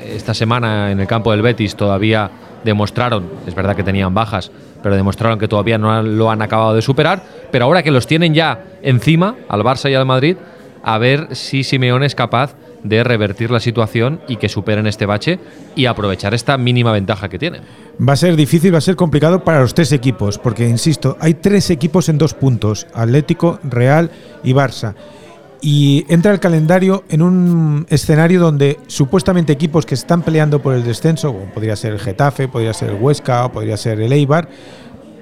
Esta 0.07 0.35
semana 0.35 0.93
en 0.93 1.01
el 1.01 1.07
campo 1.09 1.33
del 1.33 1.43
Betis 1.43 1.75
todavía 1.75 2.31
demostraron, 2.63 3.25
es 3.47 3.55
verdad 3.55 3.75
que 3.75 3.83
tenían 3.83 4.15
bajas, 4.15 4.53
pero 4.83 4.95
demostraron 4.95 5.39
que 5.39 5.49
todavía 5.49 5.79
no 5.79 6.01
lo 6.03 6.31
han 6.31 6.43
acabado 6.43 6.75
de 6.75 6.83
superar, 6.83 7.23
pero 7.51 7.65
ahora 7.65 7.83
que 7.83 7.91
los 7.91 8.07
tienen 8.07 8.35
ya 8.35 8.63
encima, 8.83 9.35
al 9.49 9.63
Barça 9.63 9.91
y 9.91 9.95
al 9.95 10.07
Madrid, 10.07 10.37
a 10.85 10.99
ver 10.99 11.35
si 11.35 11.65
Simeone 11.65 12.07
es 12.07 12.15
capaz 12.15 12.55
de 12.89 13.05
revertir 13.05 13.51
la 13.51 13.61
situación 13.61 14.21
y 14.29 14.37
que 14.37 14.49
superen 14.49 14.87
este 14.87 15.07
bache 15.07 15.39
y 15.75 15.87
aprovechar 15.87 16.35
esta 16.35 16.57
mínima 16.59 16.93
ventaja 16.93 17.29
que 17.29 17.39
tienen. 17.39 17.63
Va 18.01 18.13
a 18.13 18.17
ser 18.17 18.37
difícil, 18.37 18.75
va 18.75 18.79
a 18.79 18.83
ser 18.83 18.97
complicado 18.97 19.45
para 19.45 19.61
los 19.61 19.75
tres 19.75 19.93
equipos, 19.93 20.39
porque, 20.39 20.69
insisto, 20.69 21.17
hay 21.21 21.35
tres 21.35 21.71
equipos 21.71 22.09
en 22.09 22.19
dos 22.19 22.35
puntos, 22.35 22.87
Atlético, 22.95 23.59
Real 23.63 24.11
y 24.45 24.53
Barça. 24.53 24.95
Y 25.63 26.05
entra 26.09 26.33
el 26.33 26.41
calendario 26.41 27.05
en 27.09 27.23
un 27.23 27.87
escenario 27.89 28.41
donde 28.41 28.79
supuestamente 28.87 29.53
equipos 29.53 29.87
que 29.87 29.95
están 29.95 30.23
peleando 30.23 30.61
por 30.61 30.75
el 30.75 30.85
descenso, 30.85 31.33
como 31.33 31.53
podría 31.53 31.77
ser 31.77 31.95
el 31.95 31.99
Getafe, 31.99 32.49
podría 32.49 32.75
ser 32.75 32.91
el 32.91 32.97
Huesca 32.97 33.47
o 33.47 33.53
podría 33.53 33.77
ser 33.77 34.01
el 34.01 34.13
Eibar, 34.13 34.49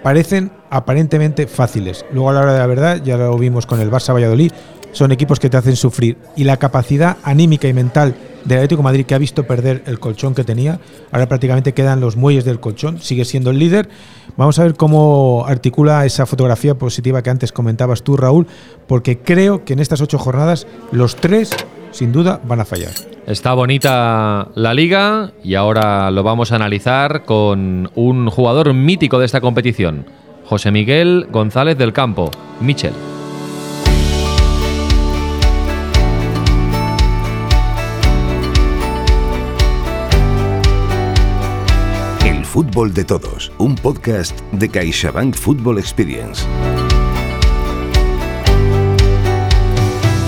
parecen 0.03 0.51
aparentemente 0.71 1.47
fáciles. 1.47 2.05
Luego 2.13 2.31
a 2.31 2.33
la 2.35 2.41
hora 2.41 2.53
de 2.53 2.59
la 2.59 2.67
verdad, 2.67 3.03
ya 3.03 3.17
lo 3.17 3.39
vimos 3.39 3.65
con 3.65 3.81
el 3.81 3.91
Barça 3.91 4.13
Valladolid, 4.13 4.53
son 4.95 5.13
equipos 5.13 5.39
que 5.39 5.51
te 5.51 5.59
hacen 5.59 5.77
sufrir. 5.77 6.17
Y 6.37 6.45
la 6.45 6.57
capacidad 6.57 7.19
anímica 7.23 7.69
y 7.69 7.75
mental 7.75 8.15
del 8.45 8.59
Atlético 8.59 8.83
Madrid, 8.83 9.05
que 9.05 9.15
ha 9.15 9.19
visto 9.19 9.45
perder 9.45 9.83
el 9.87 9.99
colchón 9.99 10.35
que 10.35 10.45
tenía, 10.45 10.81
ahora 11.13 11.29
prácticamente 11.29 11.75
quedan 11.75 12.01
los 12.01 12.17
muelles 12.17 12.45
del 12.45 12.61
colchón, 12.61 13.01
sigue 13.01 13.25
siendo 13.25 13.51
el 13.51 13.59
líder. 13.59 13.89
Vamos 14.37 14.59
a 14.59 14.65
ver 14.65 14.75
cómo 14.75 15.45
articula 15.47 16.07
esa 16.07 16.27
fotografía 16.27 16.77
positiva 16.77 17.23
que 17.23 17.31
antes 17.31 17.53
comentabas 17.53 18.03
tú, 18.03 18.17
Raúl, 18.17 18.47
porque 18.87 19.19
creo 19.19 19.65
que 19.65 19.75
en 19.75 19.81
estas 19.81 20.01
ocho 20.01 20.19
jornadas 20.19 20.67
los 20.93 21.17
tres, 21.17 21.51
sin 21.91 22.13
duda, 22.13 22.41
van 22.45 22.61
a 22.61 22.65
fallar. 22.65 22.93
Está 23.27 23.55
bonita 23.55 24.49
la 24.55 24.75
liga 24.75 25.33
y 25.43 25.55
ahora 25.55 26.11
lo 26.11 26.23
vamos 26.23 26.53
a 26.53 26.57
analizar 26.57 27.25
con 27.25 27.91
un 27.95 28.29
jugador 28.29 28.75
mítico 28.75 29.19
de 29.19 29.27
esta 29.27 29.41
competición, 29.41 30.07
José 30.45 30.71
Miguel 30.71 31.27
González 31.31 31.79
del 31.79 31.95
Campo, 31.95 32.31
Michel. 32.61 33.14
Fútbol 42.55 42.95
de 42.95 43.03
Todos, 43.03 43.51
un 43.59 43.75
podcast 43.75 44.39
de 44.53 44.69
CaixaBank 44.69 45.35
Football 45.35 45.81
Experience. 45.81 46.47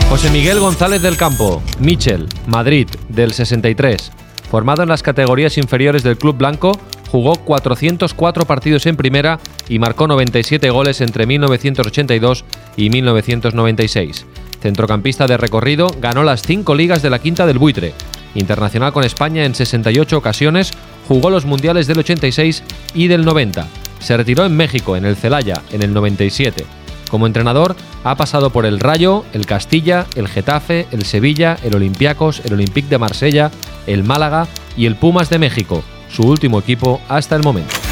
José 0.08 0.30
Miguel 0.30 0.58
González 0.58 1.02
del 1.02 1.16
Campo, 1.16 1.62
Michel, 1.78 2.26
Madrid, 2.48 2.88
del 3.08 3.32
63. 3.32 4.10
Formado 4.50 4.82
en 4.82 4.88
las 4.88 5.04
categorías 5.04 5.56
inferiores 5.56 6.02
del 6.02 6.18
Club 6.18 6.36
Blanco, 6.36 6.72
jugó 7.12 7.36
404 7.36 8.44
partidos 8.44 8.86
en 8.86 8.96
primera 8.96 9.38
y 9.68 9.78
marcó 9.78 10.08
97 10.08 10.68
goles 10.70 11.00
entre 11.00 11.26
1982 11.26 12.44
y 12.76 12.90
1996 12.90 14.26
centrocampista 14.66 15.26
de 15.26 15.36
recorrido, 15.36 15.86
ganó 16.00 16.24
las 16.24 16.42
cinco 16.42 16.74
ligas 16.74 17.00
de 17.00 17.10
la 17.10 17.20
quinta 17.20 17.46
del 17.46 17.58
buitre. 17.58 17.94
Internacional 18.36 18.92
con 18.92 19.04
España 19.04 19.44
en 19.44 19.54
68 19.54 20.16
ocasiones, 20.16 20.72
jugó 21.08 21.30
los 21.30 21.44
mundiales 21.44 21.86
del 21.86 21.98
86 21.98 22.62
y 22.94 23.08
del 23.08 23.24
90. 23.24 23.66
Se 23.98 24.16
retiró 24.16 24.44
en 24.44 24.56
México, 24.56 24.96
en 24.96 25.04
el 25.04 25.16
Celaya, 25.16 25.62
en 25.72 25.82
el 25.82 25.92
97. 25.92 26.64
Como 27.10 27.26
entrenador, 27.26 27.76
ha 28.04 28.16
pasado 28.16 28.50
por 28.50 28.66
el 28.66 28.80
Rayo, 28.80 29.24
el 29.32 29.46
Castilla, 29.46 30.06
el 30.16 30.28
Getafe, 30.28 30.86
el 30.90 31.04
Sevilla, 31.04 31.56
el 31.62 31.76
Olympiacos, 31.76 32.42
el 32.44 32.54
Olympique 32.54 32.88
de 32.88 32.98
Marsella, 32.98 33.50
el 33.86 34.04
Málaga 34.04 34.48
y 34.76 34.86
el 34.86 34.96
Pumas 34.96 35.30
de 35.30 35.38
México, 35.38 35.82
su 36.10 36.22
último 36.22 36.58
equipo 36.58 37.00
hasta 37.08 37.36
el 37.36 37.42
momento. 37.42 37.85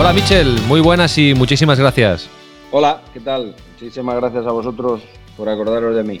Hola 0.00 0.12
Michel, 0.12 0.54
muy 0.68 0.80
buenas 0.80 1.18
y 1.18 1.34
muchísimas 1.34 1.80
gracias. 1.80 2.30
Hola, 2.70 3.02
¿qué 3.12 3.18
tal? 3.18 3.56
Muchísimas 3.72 4.14
gracias 4.14 4.46
a 4.46 4.52
vosotros 4.52 5.02
por 5.36 5.48
acordaros 5.48 5.96
de 5.96 6.04
mí. 6.04 6.20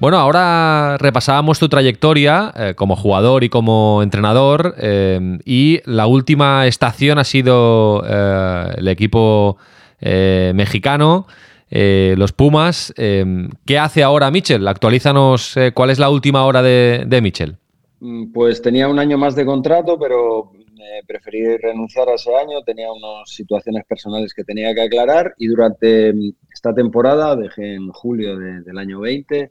Bueno, 0.00 0.16
ahora 0.16 0.96
repasábamos 0.96 1.58
tu 1.58 1.68
trayectoria 1.68 2.50
eh, 2.56 2.72
como 2.74 2.96
jugador 2.96 3.44
y 3.44 3.50
como 3.50 4.02
entrenador 4.02 4.74
eh, 4.78 5.38
y 5.44 5.80
la 5.84 6.06
última 6.06 6.66
estación 6.66 7.18
ha 7.18 7.24
sido 7.24 8.02
eh, 8.08 8.74
el 8.78 8.88
equipo 8.88 9.58
mexicano, 10.00 11.26
los 11.70 12.32
Pumas. 12.32 12.94
¿Qué 12.96 13.78
hace 13.78 14.02
ahora 14.02 14.30
Michel? 14.30 14.66
Actualízanos 14.66 15.56
cuál 15.74 15.90
es 15.90 15.98
la 15.98 16.08
última 16.08 16.46
hora 16.46 16.62
de, 16.62 17.04
de 17.06 17.20
Michel. 17.20 17.56
Mm, 18.00 18.32
pues 18.32 18.62
tenía 18.62 18.88
un 18.88 18.98
año 18.98 19.18
más 19.18 19.34
de 19.36 19.44
contrato, 19.44 19.98
pero 19.98 20.52
preferí 21.06 21.56
renunciar 21.56 22.08
a 22.08 22.14
ese 22.14 22.34
año, 22.34 22.62
tenía 22.62 22.90
unas 22.92 23.28
situaciones 23.28 23.84
personales 23.84 24.34
que 24.34 24.44
tenía 24.44 24.74
que 24.74 24.82
aclarar 24.82 25.34
y 25.38 25.46
durante 25.46 26.12
esta 26.52 26.74
temporada, 26.74 27.36
dejé 27.36 27.74
en 27.74 27.90
julio 27.90 28.36
del 28.38 28.78
año 28.78 29.00
20, 29.00 29.50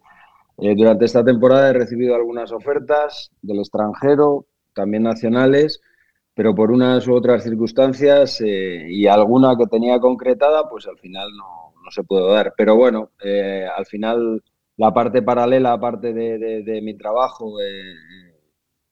eh, 0.58 0.76
durante 0.76 1.06
esta 1.06 1.24
temporada 1.24 1.70
he 1.70 1.74
recibido 1.74 2.16
algunas 2.16 2.52
ofertas 2.52 3.32
del 3.42 3.60
extranjero, 3.60 4.46
también 4.74 5.04
nacionales, 5.04 5.82
pero 6.34 6.54
por 6.56 6.72
unas 6.72 7.08
u 7.08 7.14
otras 7.14 7.44
circunstancias 7.44 8.42
eh, 8.42 8.88
y 8.90 9.08
alguna 9.08 9.56
que 9.58 9.68
tenía 9.68 10.00
concretada, 10.00 10.70
pues 10.70 10.88
al 10.88 10.98
final 10.98 11.28
no, 11.38 11.74
no 11.84 11.92
se 11.92 12.04
pudo 12.04 12.32
dar. 12.32 12.54
Pero 12.58 12.76
bueno, 12.76 13.12
eh, 13.24 13.68
al 13.76 13.86
final 13.86 14.44
la 14.78 14.94
parte 14.94 15.22
paralela, 15.22 15.74
aparte 15.74 16.14
de, 16.14 16.64
de 16.64 16.82
mi 16.82 16.96
trabajo, 16.96 17.56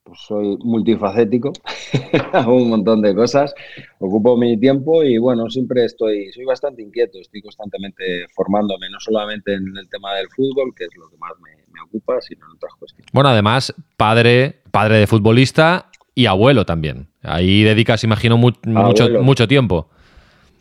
pues 0.04 0.18
soy 0.20 0.56
multifacético, 0.62 1.52
hago 2.32 2.56
un 2.56 2.70
montón 2.70 3.02
de 3.02 3.14
cosas, 3.14 3.54
ocupo 3.98 4.36
mi 4.36 4.58
tiempo 4.58 5.02
y 5.02 5.18
bueno, 5.18 5.48
siempre 5.48 5.84
estoy, 5.84 6.32
soy 6.32 6.44
bastante 6.44 6.82
inquieto, 6.82 7.18
estoy 7.18 7.40
constantemente 7.40 8.26
formándome, 8.34 8.88
no 8.90 8.98
solamente 8.98 9.54
en 9.54 9.76
el 9.76 9.88
tema 9.88 10.14
del 10.14 10.28
fútbol, 10.28 10.74
que 10.76 10.84
es 10.84 10.90
lo 10.96 11.08
que 11.08 11.16
más 11.18 11.32
me, 11.40 11.50
ocupa, 11.82 12.20
sino 12.20 12.46
en 12.46 12.56
otras 12.56 12.72
cuestiones. 12.78 13.10
Bueno, 13.12 13.28
además, 13.30 13.74
padre, 13.96 14.62
padre 14.70 14.98
de 14.98 15.06
futbolista 15.06 15.90
y 16.14 16.26
abuelo 16.26 16.64
también. 16.64 17.08
Ahí 17.22 17.62
dedicas, 17.64 18.04
imagino, 18.04 18.38
mucho, 18.38 19.08
mucho 19.20 19.48
tiempo. 19.48 19.88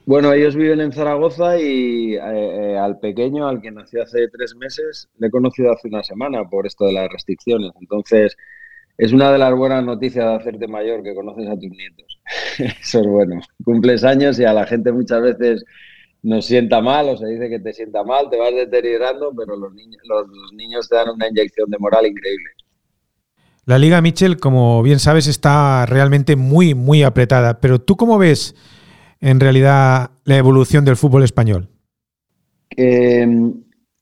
Bueno, 0.06 0.34
ellos 0.34 0.56
viven 0.56 0.82
en 0.82 0.92
Zaragoza 0.92 1.60
y 1.60 2.16
eh, 2.16 2.20
eh, 2.24 2.78
al 2.78 3.00
pequeño, 3.00 3.48
al 3.48 3.62
que 3.62 3.72
nació 3.72 4.04
hace 4.04 4.28
tres 4.30 4.56
meses, 4.56 5.10
le 5.20 5.28
he 5.28 5.32
conocido 5.32 5.72
hace 5.72 5.88
una 5.88 6.04
semana 6.04 6.44
por 6.50 6.66
esto 6.66 6.86
de 6.86 6.94
las 6.94 7.10
restricciones. 7.10 7.72
Entonces, 7.80 8.36
es 8.98 9.14
una 9.14 9.32
de 9.32 9.38
las 9.38 9.56
buenas 9.56 9.84
noticias 9.84 10.26
de 10.26 10.36
hacerte 10.36 10.68
mayor, 10.68 11.04
que 11.04 11.16
conoces 11.16 11.48
a 11.48 11.56
tus 11.56 11.70
nietos. 11.70 12.20
Eso 12.82 13.00
es 13.00 13.08
bueno. 13.08 13.42
Cumples 13.64 14.04
años 14.04 14.40
y 14.40 14.46
a 14.46 14.54
la 14.54 14.66
gente 14.66 14.92
muchas 14.92 15.22
veces 15.22 15.66
nos 16.24 16.46
sienta 16.46 16.82
mal 16.82 17.10
o 17.10 17.18
se 17.18 17.28
dice 17.28 17.50
que 17.50 17.60
te 17.60 17.74
sienta 17.74 18.04
mal, 18.04 18.30
te 18.30 18.38
vas 18.38 18.54
deteriorando, 18.54 19.34
pero 19.36 19.56
los 19.58 19.74
niños, 19.74 20.02
los, 20.06 20.54
niños 20.54 20.88
te 20.88 20.96
dan 20.96 21.10
una 21.10 21.28
inyección 21.28 21.70
de 21.70 21.78
moral 21.80 22.06
increíble. 22.06 22.50
La 23.66 23.78
Liga 23.78 24.02
Mitchell, 24.02 24.38
como 24.38 24.82
bien 24.84 25.00
sabes, 25.00 25.28
está 25.28 25.86
realmente 25.86 26.36
muy, 26.36 26.74
muy 26.74 27.04
apretada. 27.04 27.60
Pero 27.60 27.80
¿tú 27.80 27.96
cómo 27.96 28.18
ves 28.18 28.56
en 29.20 29.40
realidad 29.40 30.12
la 30.26 30.38
evolución 30.38 30.84
del 30.84 30.98
fútbol 30.98 31.24
español? 31.24 31.70
Eh, 32.76 33.28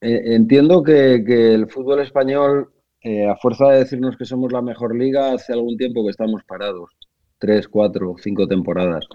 entiendo 0.01 0.81
que, 0.83 1.23
que, 1.25 1.53
el 1.53 1.67
fútbol 1.67 1.99
español 2.01 2.69
eh, 3.01 3.25
a 3.25 3.37
fuerza 3.37 3.69
de 3.69 3.79
decirnos 3.79 4.17
que 4.17 4.25
somos 4.25 4.51
la 4.51 4.61
mejor 4.61 4.95
liga, 4.95 5.31
hace 5.31 5.53
algún 5.53 5.77
tiempo 5.77 6.03
que 6.03 6.11
estamos 6.11 6.43
parados, 6.43 6.91
tres, 7.37 7.67
cuatro, 7.67 8.15
cinco 8.21 8.47
temporadas. 8.47 9.07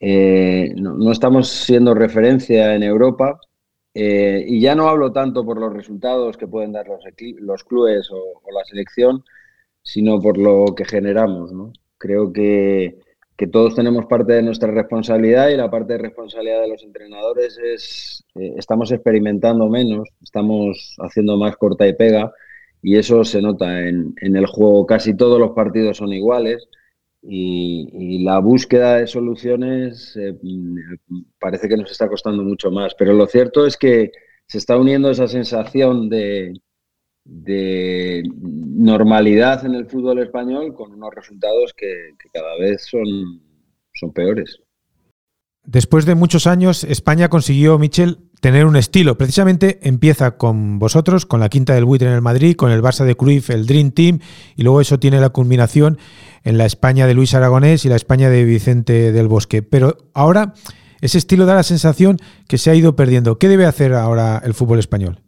Eh, 0.00 0.74
no, 0.76 1.12
estamos 1.12 1.48
siendo 1.48 1.94
referencia 1.94 2.74
en 2.74 2.82
Europa 2.82 3.38
eh, 3.94 4.44
y 4.46 4.60
ya 4.60 4.74
no 4.74 4.88
hablo 4.88 5.12
tanto 5.12 5.44
por 5.44 5.58
los 5.60 5.72
resultados 5.72 6.36
que 6.36 6.48
pueden 6.48 6.72
dar 6.72 6.86
los, 6.88 7.64
clubes 7.64 8.10
o, 8.10 8.42
la 8.52 8.64
selección, 8.64 9.24
sino 9.82 10.20
por 10.20 10.36
lo 10.36 10.74
que 10.74 10.84
generamos. 10.84 11.52
Creo 11.98 12.32
que, 12.32 12.98
que, 13.36 13.46
todos 13.46 13.76
tenemos 13.76 14.06
parte 14.06 14.32
de 14.34 14.42
nuestra 14.42 14.72
responsabilidad 14.72 15.50
y 15.50 15.56
la 15.56 15.70
parte 15.70 15.92
de 15.94 16.00
responsabilidad 16.00 16.62
de 16.62 16.68
los 16.68 16.82
entrenadores 16.82 17.58
es, 17.58 18.24
estamos 18.34 18.90
experimentando 18.90 19.68
menos, 19.68 20.08
estamos 20.20 20.96
haciendo 20.98 21.36
más 21.36 21.56
corta 21.56 21.86
y 21.86 21.94
pega 21.94 22.32
y 22.84 22.96
eso 22.98 23.24
se 23.24 23.40
nota 23.40 23.88
en, 23.88 24.14
el 24.20 24.46
juego. 24.46 24.84
Casi 24.84 25.16
todos 25.16 25.40
los 25.40 25.52
partidos 25.52 25.96
son 25.96 26.12
iguales 26.12 26.68
y, 27.22 28.22
la 28.22 28.38
búsqueda 28.40 28.98
de 28.98 29.06
soluciones 29.06 30.14
eh, 30.16 30.36
parece 31.40 31.68
que 31.68 31.78
nos 31.78 31.90
está 31.90 32.08
costando 32.08 32.42
mucho 32.42 32.70
más. 32.70 32.94
Pero 32.94 33.14
lo 33.14 33.26
cierto 33.26 33.66
es 33.66 33.78
que 33.78 34.12
se 34.46 34.58
está 34.58 34.76
uniendo 34.76 35.10
esa 35.10 35.26
sensación 35.28 36.10
de, 36.10 36.60
normalidad 38.34 39.64
en 39.64 39.74
el 39.74 39.86
fútbol 39.86 40.18
español 40.18 40.74
con 40.74 40.92
unos 40.92 41.14
resultados 41.14 41.72
que, 41.74 42.10
cada 42.34 42.58
vez 42.58 42.84
son, 42.84 43.06
son 43.94 44.12
peores. 44.12 44.60
Después 45.66 46.04
de 46.04 46.14
muchos 46.14 46.46
años, 46.46 46.84
España 46.84 47.28
consiguió, 47.28 47.78
Michel, 47.78 48.18
tener 48.40 48.66
un 48.66 48.76
estilo. 48.76 49.16
Precisamente 49.16 49.78
empieza 49.82 50.36
con 50.36 50.78
vosotros, 50.78 51.24
con 51.24 51.40
la 51.40 51.48
quinta 51.48 51.74
del 51.74 51.86
buitre 51.86 52.08
en 52.08 52.14
el 52.14 52.20
Madrid, 52.20 52.56
con 52.56 52.70
el 52.70 52.82
Barça 52.82 53.04
de 53.04 53.14
Cruyff, 53.14 53.48
el 53.48 53.66
Dream 53.66 53.90
Team, 53.92 54.18
y 54.56 54.62
luego 54.62 54.82
eso 54.82 54.98
tiene 54.98 55.20
la 55.20 55.30
culminación 55.30 55.96
en 56.42 56.58
la 56.58 56.66
España 56.66 57.06
de 57.06 57.14
Luis 57.14 57.34
Aragonés 57.34 57.86
y 57.86 57.88
la 57.88 57.96
España 57.96 58.28
de 58.28 58.44
Vicente 58.44 59.12
del 59.12 59.28
Bosque. 59.28 59.62
Pero 59.62 59.96
ahora 60.12 60.52
ese 61.00 61.18
estilo 61.18 61.46
da 61.46 61.54
la 61.54 61.62
sensación 61.62 62.18
que 62.48 62.58
se 62.58 62.70
ha 62.70 62.74
ido 62.74 62.96
perdiendo. 62.96 63.38
¿Qué 63.38 63.48
debe 63.48 63.64
hacer 63.64 63.94
ahora 63.94 64.42
el 64.44 64.52
fútbol 64.52 64.78
español? 64.78 65.20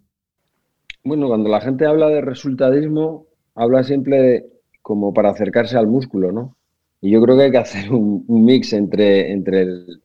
Bueno, 1.03 1.29
cuando 1.29 1.49
la 1.49 1.61
gente 1.61 1.87
habla 1.87 2.09
de 2.09 2.21
resultadismo, 2.21 3.27
habla 3.55 3.85
siempre 3.85 4.47
como 4.83 5.15
para 5.15 5.31
acercarse 5.31 5.79
al 5.79 5.87
músculo, 5.87 6.33
¿no? 6.33 6.57
Y 7.01 7.11
yo 7.11 7.23
creo 7.23 7.37
que 7.37 7.45
hay 7.45 7.51
que 7.51 7.59
hacer 7.59 7.93
un, 7.93 8.25
mix 8.27 8.73
entre, 8.73 9.33
entre 9.33 9.63
el, 9.63 10.03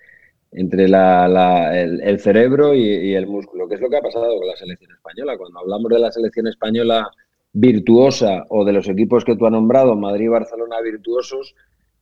entre 0.51 0.85
el, 0.85 2.19
cerebro 2.19 2.73
y, 2.73 3.13
el 3.15 3.27
músculo, 3.27 3.67
que 3.67 3.75
es 3.75 3.81
lo 3.81 3.89
que 3.89 3.97
ha 3.97 4.01
pasado 4.01 4.37
con 4.37 4.47
la 4.47 4.55
selección 4.57 4.91
española. 4.91 5.37
Cuando 5.37 5.59
hablamos 5.59 5.89
de 5.89 5.99
la 5.99 6.11
selección 6.11 6.47
española 6.47 7.09
virtuosa 7.53 8.45
o 8.49 8.65
de 8.65 8.73
los 8.73 8.87
equipos 8.89 9.23
que 9.23 9.35
tú 9.35 9.45
has 9.45 9.51
nombrado, 9.51 9.95
Madrid 9.95 10.25
y 10.25 10.29
Barcelona 10.29 10.81
virtuosos, 10.81 11.55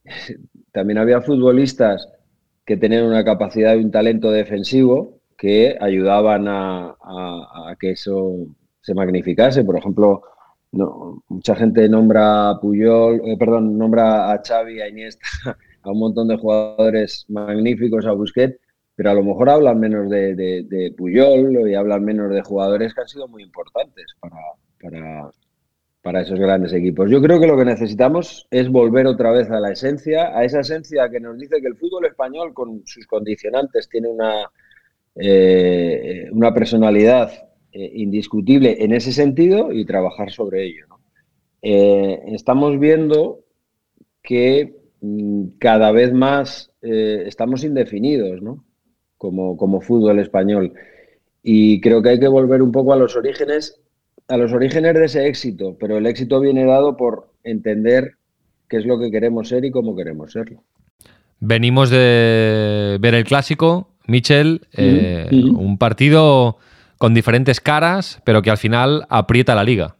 también 0.71 0.97
había 0.97 1.21
futbolistas 1.21 2.09
que 2.65 2.77
tenían 2.77 3.05
una 3.05 3.23
capacidad 3.23 3.75
y 3.75 3.83
un 3.83 3.91
talento 3.91 4.31
defensivo 4.31 5.19
que 5.37 5.77
ayudaban 5.79 6.47
a, 6.47 6.95
que 7.79 7.91
eso 7.91 8.33
se 8.81 8.93
magnificase. 8.93 9.63
Por 9.63 9.77
ejemplo, 9.77 10.23
no, 10.71 11.23
mucha 11.29 11.55
gente 11.55 11.87
nombra 11.87 12.49
a 12.49 12.59
Puyol, 12.59 13.21
eh, 13.25 13.37
perdón, 13.37 13.77
nombra 13.77 14.31
a 14.31 14.41
Xavi, 14.43 14.81
a 14.81 14.89
Iniesta 14.89 15.27
a 15.81 15.91
un 15.91 15.99
montón 15.99 16.27
de 16.27 16.37
jugadores 16.37 17.25
magníficos, 17.29 18.05
a 18.05 18.11
Busquets, 18.11 18.59
pero 18.95 19.11
a 19.11 19.13
lo 19.13 19.23
mejor 19.23 19.49
hablan 19.49 19.79
menos 19.79 20.09
de, 20.09 20.35
de, 20.35 20.93
Puyol 20.97 21.69
y 21.69 21.75
hablan 21.75 22.03
menos 22.03 22.29
de 22.31 22.41
jugadores 22.41 22.93
que 22.93 23.01
han 23.01 23.07
sido 23.07 23.27
muy 23.29 23.43
importantes 23.43 24.05
para, 24.19 24.35
para, 24.81 25.31
para 26.01 26.21
esos 26.21 26.39
grandes 26.39 26.73
equipos. 26.73 27.09
Yo 27.09 27.21
creo 27.21 27.39
que 27.39 27.47
lo 27.47 27.57
que 27.57 27.65
necesitamos 27.65 28.47
es 28.51 28.69
volver 28.69 29.07
otra 29.07 29.31
vez 29.31 29.49
a 29.51 29.59
la 29.59 29.71
esencia, 29.71 30.37
a 30.37 30.43
esa 30.43 30.59
esencia 30.59 31.09
que 31.09 31.19
nos 31.19 31.37
dice 31.37 31.61
que 31.61 31.67
el 31.67 31.77
fútbol 31.77 32.07
español 32.07 32.53
con 32.53 32.81
sus 32.85 33.07
condicionantes 33.07 33.87
tiene 33.87 34.09
una, 34.09 34.49
eh, 35.15 36.27
una 36.31 36.53
personalidad 36.53 37.31
eh, 37.71 37.91
indiscutible 37.93 38.83
en 38.83 38.93
ese 38.93 39.13
sentido 39.13 39.71
y 39.71 39.85
trabajar 39.85 40.31
sobre 40.31 40.65
ello. 40.65 40.87
Eh, 41.61 42.19
estamos 42.27 42.79
viendo 42.79 43.41
que 44.23 44.75
cada 45.59 45.91
vez 45.91 46.13
más 46.13 46.71
eh, 46.81 47.23
estamos 47.25 47.63
indefinidos, 47.63 48.41
¿no? 48.41 48.63
Como, 49.17 49.57
como 49.57 49.81
fútbol 49.81 50.19
español. 50.19 50.73
Y 51.43 51.81
creo 51.81 52.01
que 52.01 52.09
hay 52.09 52.19
que 52.19 52.27
volver 52.27 52.61
un 52.61 52.71
poco 52.71 52.93
a 52.93 52.97
los 52.97 53.15
orígenes, 53.15 53.79
a 54.27 54.37
los 54.37 54.53
orígenes 54.53 54.93
de 54.93 55.05
ese 55.05 55.27
éxito, 55.27 55.77
pero 55.79 55.97
el 55.97 56.05
éxito 56.05 56.39
viene 56.39 56.65
dado 56.65 56.97
por 56.97 57.29
entender 57.43 58.15
qué 58.67 58.77
es 58.77 58.85
lo 58.85 58.99
que 58.99 59.11
queremos 59.11 59.49
ser 59.49 59.65
y 59.65 59.71
cómo 59.71 59.95
queremos 59.95 60.31
serlo. 60.33 60.63
Venimos 61.39 61.89
de 61.89 62.97
ver 62.99 63.15
el 63.15 63.23
clásico, 63.23 63.89
Michel, 64.05 64.67
eh, 64.73 65.29
un 65.31 65.77
partido 65.77 66.57
con 66.97 67.13
diferentes 67.13 67.61
caras, 67.61 68.21
pero 68.25 68.41
que 68.41 68.51
al 68.51 68.57
final 68.57 69.05
aprieta 69.09 69.55
la 69.55 69.63
liga. 69.63 69.95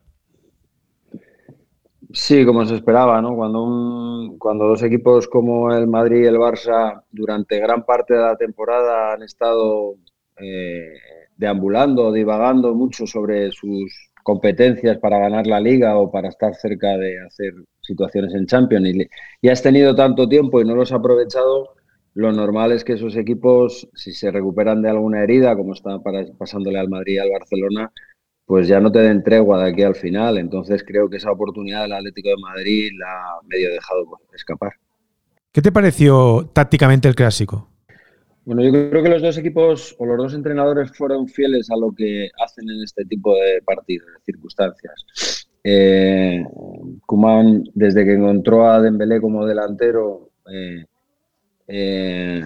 Sí, 2.12 2.44
como 2.44 2.66
se 2.66 2.74
esperaba, 2.76 3.22
¿no? 3.22 3.36
Cuando, 3.36 4.36
cuando 4.40 4.66
dos 4.66 4.82
equipos 4.82 5.28
como 5.28 5.72
el 5.72 5.86
Madrid 5.88 6.24
y 6.24 6.26
el 6.26 6.38
Barça 6.38 7.04
durante 7.12 7.60
gran 7.60 7.86
parte 7.86 8.16
de 8.16 8.22
la 8.22 8.36
temporada 8.36 9.14
han 9.14 9.22
estado 9.22 9.94
eh, 10.38 10.94
deambulando, 11.38 12.12
divagando 12.12 12.74
mucho 12.74 13.06
sobre 13.06 13.52
sus 13.52 14.10
competencias 14.24 14.98
para 14.98 15.20
ganar 15.20 15.46
la 15.46 15.60
liga 15.60 15.98
o 16.00 16.12
para 16.12 16.30
estar 16.30 16.56
cerca 16.56 16.98
de 16.98 17.20
hacer 17.24 17.54
situaciones 17.82 18.34
en 18.34 18.48
Champions 18.48 18.88
y, 18.88 19.08
y 19.42 19.50
has 19.50 19.62
tenido 19.62 19.94
tanto 19.96 20.28
tiempo 20.28 20.60
y 20.60 20.66
no 20.66 20.76
los 20.76 20.92
has 20.92 20.98
aprovechado, 21.00 21.76
lo 22.16 22.32
normal 22.32 22.72
es 22.72 22.84
que 22.84 22.94
esos 22.94 23.16
equipos, 23.18 23.88
si 23.94 24.14
se 24.14 24.32
recuperan 24.32 24.82
de 24.82 24.90
alguna 24.90 25.24
herida, 25.24 25.56
como 25.56 25.74
está 25.74 26.00
pasándole 26.40 26.80
al 26.80 26.90
Madrid 26.90 27.14
y 27.16 27.18
al 27.20 27.30
Barcelona, 27.30 27.92
pues 28.50 28.68
ya 28.68 28.80
no 28.80 28.92
te 28.92 28.98
den 28.98 29.22
tregua 29.22 29.64
de 29.64 29.70
aquí 29.70 29.84
al 29.84 29.94
final. 29.94 30.40
Entonces 30.40 30.84
creo 30.84 31.08
que 31.08 31.18
esa 31.18 31.32
oportunidad 31.32 31.84
del 31.84 31.94
Atlético 31.94 32.30
de 32.30 32.38
Madrid 32.42 32.90
la 32.98 33.06
ha 33.06 33.42
medio 33.48 33.70
dejado 33.70 34.20
escapar. 34.34 34.72
¿Qué 35.52 35.62
te 35.62 35.72
pareció 35.72 36.50
tácticamente 36.52 37.08
el 37.08 37.14
clásico? 37.14 37.70
Bueno, 38.46 38.64
yo 38.64 38.72
creo 38.72 39.04
que 39.04 39.10
los 39.10 39.22
dos 39.22 39.38
equipos 39.38 39.96
o 40.00 40.06
los 40.08 40.18
dos 40.18 40.34
entrenadores 40.34 40.92
fueron 40.98 41.28
fieles 41.28 41.70
a 41.70 41.78
lo 41.78 41.94
que 41.94 42.32
hacen 42.44 42.68
en 42.72 42.82
este 42.82 43.06
tipo 43.06 43.36
de 43.36 43.62
partidos, 43.62 44.08
de 44.08 44.24
circunstancias. 44.26 45.48
Eh, 45.64 46.44
Kuman, 47.06 47.66
desde 47.76 48.04
que 48.04 48.14
encontró 48.14 48.68
a 48.68 48.82
Dembélé 48.82 49.22
como 49.22 49.46
delantero, 49.46 50.32
eh, 50.52 50.86
eh, 51.68 52.42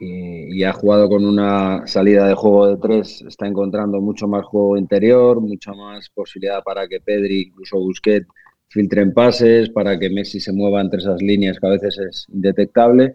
y, 0.00 0.62
ha 0.64 0.72
jugado 0.72 1.08
con 1.08 1.24
una 1.24 1.86
salida 1.86 2.26
de 2.28 2.34
juego 2.34 2.68
de 2.68 2.76
tres, 2.76 3.22
está 3.22 3.46
encontrando 3.46 4.00
mucho 4.00 4.28
más 4.28 4.44
juego 4.46 4.76
interior, 4.76 5.40
mucha 5.40 5.72
más 5.72 6.08
posibilidad 6.10 6.62
para 6.62 6.86
que 6.86 7.00
Pedri, 7.00 7.42
incluso 7.48 7.78
Busquets, 7.78 8.28
filtren 8.68 9.12
pases, 9.12 9.70
para 9.70 9.98
que 9.98 10.10
Messi 10.10 10.40
se 10.40 10.52
mueva 10.52 10.80
entre 10.80 11.00
esas 11.00 11.20
líneas 11.22 11.58
que 11.58 11.66
a 11.66 11.70
veces 11.70 11.98
es 11.98 12.26
indetectable. 12.32 13.12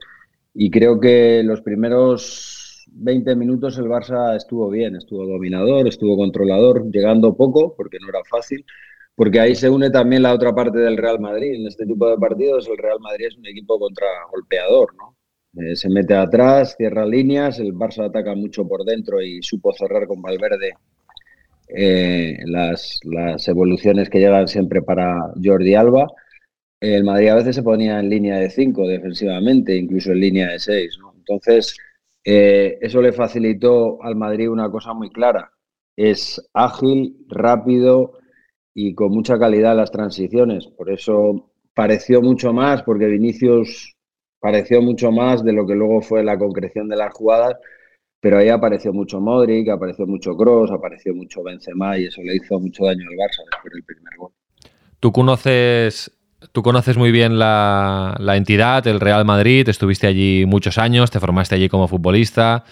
Y 0.53 0.69
creo 0.71 0.99
que 0.99 1.41
los 1.43 1.61
primeros 1.61 2.85
20 2.91 3.35
minutos 3.35 3.77
el 3.77 3.85
Barça 3.85 4.35
estuvo 4.35 4.69
bien, 4.69 4.95
estuvo 4.95 5.25
dominador, 5.25 5.87
estuvo 5.87 6.17
controlador, 6.17 6.89
llegando 6.91 7.35
poco, 7.35 7.75
porque 7.75 7.97
no 7.99 8.09
era 8.09 8.23
fácil, 8.29 8.65
porque 9.15 9.39
ahí 9.39 9.55
se 9.55 9.69
une 9.69 9.89
también 9.89 10.23
la 10.23 10.33
otra 10.33 10.53
parte 10.53 10.79
del 10.79 10.97
Real 10.97 11.19
Madrid. 11.19 11.55
En 11.55 11.67
este 11.67 11.85
tipo 11.85 12.09
de 12.09 12.17
partidos 12.17 12.67
el 12.67 12.77
Real 12.77 12.99
Madrid 12.99 13.27
es 13.27 13.37
un 13.37 13.47
equipo 13.47 13.79
contra 13.79 14.07
golpeador, 14.31 14.95
¿no? 14.95 15.15
Eh, 15.55 15.75
se 15.75 15.89
mete 15.89 16.15
atrás, 16.15 16.75
cierra 16.77 17.05
líneas, 17.05 17.59
el 17.59 17.73
Barça 17.73 18.05
ataca 18.05 18.33
mucho 18.35 18.67
por 18.67 18.83
dentro 18.83 19.21
y 19.21 19.41
supo 19.43 19.71
cerrar 19.73 20.07
con 20.07 20.21
Valverde 20.21 20.73
eh, 21.67 22.37
las, 22.45 22.99
evoluciones 23.47 24.09
que 24.09 24.19
llegan 24.19 24.47
siempre 24.47 24.81
para 24.81 25.31
Jordi 25.43 25.75
Alba. 25.75 26.07
El 26.79 27.03
Madrid 27.03 27.29
a 27.29 27.35
veces 27.35 27.55
se 27.55 27.63
ponía 27.63 27.99
en 27.99 28.09
línea 28.09 28.37
de 28.37 28.49
5 28.49 28.87
defensivamente, 28.87 29.75
incluso 29.75 30.11
en 30.11 30.19
línea 30.19 30.51
de 30.51 30.59
6. 30.59 30.99
Entonces, 31.17 31.77
eh, 32.25 32.77
eso 32.81 33.01
le 33.01 33.13
facilitó 33.13 34.01
al 34.03 34.15
Madrid 34.15 34.49
una 34.49 34.69
cosa 34.69 34.93
muy 34.93 35.09
clara. 35.09 35.51
Es 35.95 36.41
ágil, 36.53 37.25
rápido 37.29 38.19
y 38.73 38.93
con 38.95 39.11
mucha 39.11 39.39
calidad 39.39 39.75
las 39.75 39.91
transiciones. 39.91 40.67
Por 40.67 40.91
eso 40.91 41.51
pareció 41.73 42.21
mucho 42.21 42.53
más, 42.53 42.83
porque 42.83 43.05
Vinicius 43.07 43.92
pareció 44.43 44.81
mucho 44.81 45.09
más 45.09 45.41
de 45.41 45.53
lo 45.53 45.65
que 45.65 45.73
luego 45.73 46.01
fue 46.01 46.21
la 46.21 46.37
concreción 46.37 46.89
de 46.89 46.97
las 46.97 47.13
jugadas, 47.13 47.55
pero 48.19 48.39
ahí 48.39 48.49
apareció 48.49 48.91
mucho 48.91 49.21
Modric, 49.21 49.69
apareció 49.69 50.05
mucho 50.05 50.35
Cross, 50.35 50.69
apareció 50.69 51.15
mucho 51.15 51.41
Benzema 51.43 51.97
y 51.97 52.07
eso 52.07 52.21
le 52.21 52.35
hizo 52.35 52.59
mucho 52.59 52.83
daño 52.83 53.05
al 53.09 53.15
Barça 53.15 53.41
después 53.49 53.73
del 53.73 53.83
primer 53.83 54.13
gol. 54.17 54.31
Tú 54.99 55.13
conoces, 55.13 56.11
tú 56.51 56.61
conoces 56.61 56.97
muy 56.97 57.13
bien 57.13 57.39
la, 57.39 58.17
entidad, 58.35 58.85
el 58.85 58.99
Real 58.99 59.23
Madrid, 59.23 59.69
estuviste 59.69 60.07
allí 60.07 60.43
muchos 60.45 60.77
años, 60.77 61.09
te 61.09 61.21
formaste 61.21 61.55
allí 61.55 61.69
como 61.69 61.87
futbolista. 61.87 62.65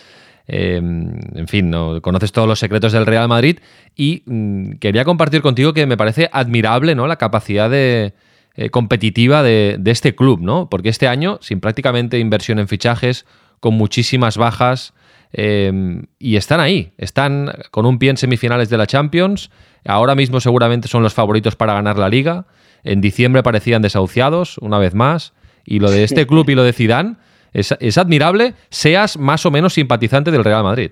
Em, 0.47 1.13
en 1.36 1.47
fin, 1.47 1.69
¿no? 1.69 2.01
conoces 2.01 2.34
todos 2.34 2.49
los 2.49 2.60
secretos 2.60 2.91
del 2.91 3.05
Real 3.05 3.29
Madrid 3.29 3.60
y 3.95 4.23
mm, 4.25 4.71
quería 4.73 5.05
compartir 5.05 5.41
contigo 5.41 5.71
que 5.71 5.86
me 5.86 5.95
parece 5.95 6.29
admirable 6.34 6.95
¿no? 6.95 7.07
la 7.07 7.15
capacidad 7.15 7.69
de, 7.69 8.13
eh, 8.55 8.69
competitiva 8.69 9.43
de, 9.43 9.79
este 9.85 10.13
club, 10.13 10.41
¿no? 10.41 10.69
Porque 10.69 10.89
este 10.89 11.07
año, 11.07 11.39
sin 11.41 11.61
prácticamente 11.61 12.19
inversión 12.19 12.59
en 12.59 12.67
fichajes, 12.67 13.25
con 13.59 13.75
muchísimas 13.75 14.37
bajas, 14.37 14.93
em, 15.31 16.07
y 16.19 16.35
están 16.35 16.59
ahí, 16.59 16.91
están 16.97 17.51
con 17.71 17.85
un 17.85 17.97
pie 17.97 18.09
en 18.09 18.17
semifinales 18.17 18.69
de 18.69 18.77
la 18.77 18.87
Champions, 18.87 19.51
ahora 19.85 20.15
mismo 20.15 20.41
seguramente 20.41 20.87
son 20.87 21.01
los 21.03 21.13
favoritos 21.13 21.55
para 21.55 21.73
ganar 21.73 21.97
la 21.97 22.09
liga, 22.09 22.45
en 22.83 22.99
diciembre 22.99 23.41
parecían 23.41 23.81
desahuciados, 23.81 24.57
una 24.57 24.79
vez 24.79 24.93
más, 24.93 25.33
y 25.63 25.79
lo 25.79 25.89
de 25.89 26.03
este 26.03 26.27
club 26.27 26.49
y 26.49 26.55
lo 26.55 26.63
de 26.63 26.73
Zidane 26.73 27.15
es, 27.53 27.97
admirable, 27.97 28.53
seas 28.69 29.17
más 29.17 29.45
o 29.45 29.51
menos 29.51 29.73
simpatizante 29.73 30.31
del 30.31 30.43
Real 30.43 30.63
Madrid. 30.63 30.91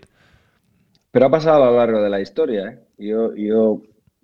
Pero 1.12 1.26
ha 1.26 1.30
pasado 1.30 1.64
a 1.64 1.72
lo 1.72 1.78
largo 1.78 2.02
de 2.02 2.10
la 2.10 2.22
historia. 2.22 2.68
¿eh? 2.68 2.80
Yo, 2.98 3.34
yo, 3.36 3.82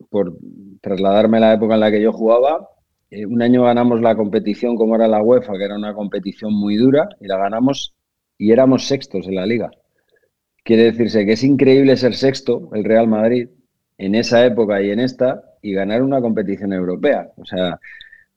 por 0.10 0.38
trasladarme 0.82 1.38
a 1.38 1.42
la 1.42 1.54
época 1.54 1.76
en 1.76 1.80
la 1.80 1.92
que 1.92 2.02
yo 2.02 2.12
jugaba, 2.12 2.70
eh, 3.10 3.26
un 3.26 3.42
año 3.42 3.64
ganamos 3.64 4.02
la 4.02 4.16
competición 4.16 4.76
como 4.76 4.96
era 4.96 5.08
la 5.08 5.22
UEFA, 5.22 5.58
que 5.58 5.66
era 5.66 5.76
una 5.76 5.94
competición 5.94 6.54
muy 6.54 6.78
dura, 6.78 7.10
y 7.20 7.28
la 7.28 7.38
ganamos 7.38 7.96
y 8.38 8.52
éramos 8.52 8.88
sextos 8.88 9.28
en 9.28 9.36
la 9.36 9.46
liga. 9.46 9.72
Quiere 10.64 10.86
decirse 10.86 11.26
que 11.26 11.34
es 11.34 11.44
increíble 11.44 11.96
ser 11.96 12.16
sexto, 12.16 12.70
el 12.74 12.84
Real 12.84 13.08
Madrid, 13.08 13.50
en 13.98 14.16
esa 14.16 14.46
época 14.46 14.82
y 14.82 14.90
en 14.90 15.00
esta, 15.00 15.44
y 15.62 15.74
ganar 15.74 16.02
una 16.04 16.22
competición 16.22 16.74
europea. 16.74 17.32
O 17.38 17.46
sea, 17.46 17.80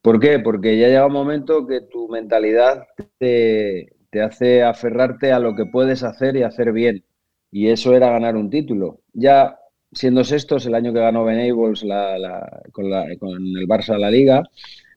¿por 0.02 0.20
qué? 0.20 0.38
Porque 0.38 0.78
ya 0.78 0.88
llega 0.88 1.07
un 1.07 1.12
momento 1.12 1.66
que 1.66 1.81
tu 1.83 2.09
mentalidad 2.09 2.87
te, 3.18 3.88
te 4.11 4.22
hace 4.22 4.62
aferrarte 4.62 5.33
a 5.33 5.38
lo 5.40 5.54
que 5.57 5.66
puedes 5.66 6.02
hacer 6.02 6.37
y 6.37 6.42
hacer 6.42 6.72
bien. 6.72 7.04
Y 7.50 7.68
eso 7.68 7.94
era 7.94 8.11
ganar 8.11 8.37
un 8.37 8.50
título. 8.50 9.00
Ya 9.14 9.59
siendo 9.92 10.24
sextos 10.24 10.66
el 10.66 10.74
año 10.74 10.92
que 10.92 11.01
ganó 11.01 11.24
Benables 11.24 11.83
la, 11.83 12.62
con, 12.72 12.87
el 12.87 13.66
Barça 13.66 13.98
la 13.98 14.11
Liga, 14.11 14.42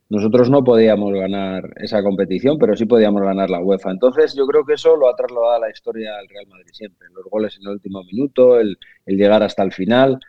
nosotros 0.09 0.49
no 0.49 0.63
podíamos 0.63 1.13
ganar 1.13 1.73
esa 1.77 2.03
competición, 2.03 2.57
pero 2.57 2.75
sí 2.75 2.85
podíamos 2.85 3.21
ganar 3.21 3.49
la 3.49 3.61
UEFA. 3.61 3.91
Entonces 3.91 4.35
yo 4.35 4.45
creo 4.45 4.65
que 4.65 4.73
eso 4.73 4.97
lo 4.97 5.07
ha 5.07 5.15
trasladado 5.15 5.53
a 5.53 5.59
la 5.59 5.69
historia 5.69 6.17
del 6.17 6.27
Real 6.27 6.47
Madrid 6.47 6.71
siempre, 6.73 7.07
los 7.15 7.25
goles 7.25 7.55
en 7.57 7.63
el 7.63 7.69
último 7.69 8.03
minuto, 8.03 8.59
el, 8.59 8.77
llegar 9.05 9.41
hasta 9.43 9.63
el 9.63 9.71
final 9.71 10.19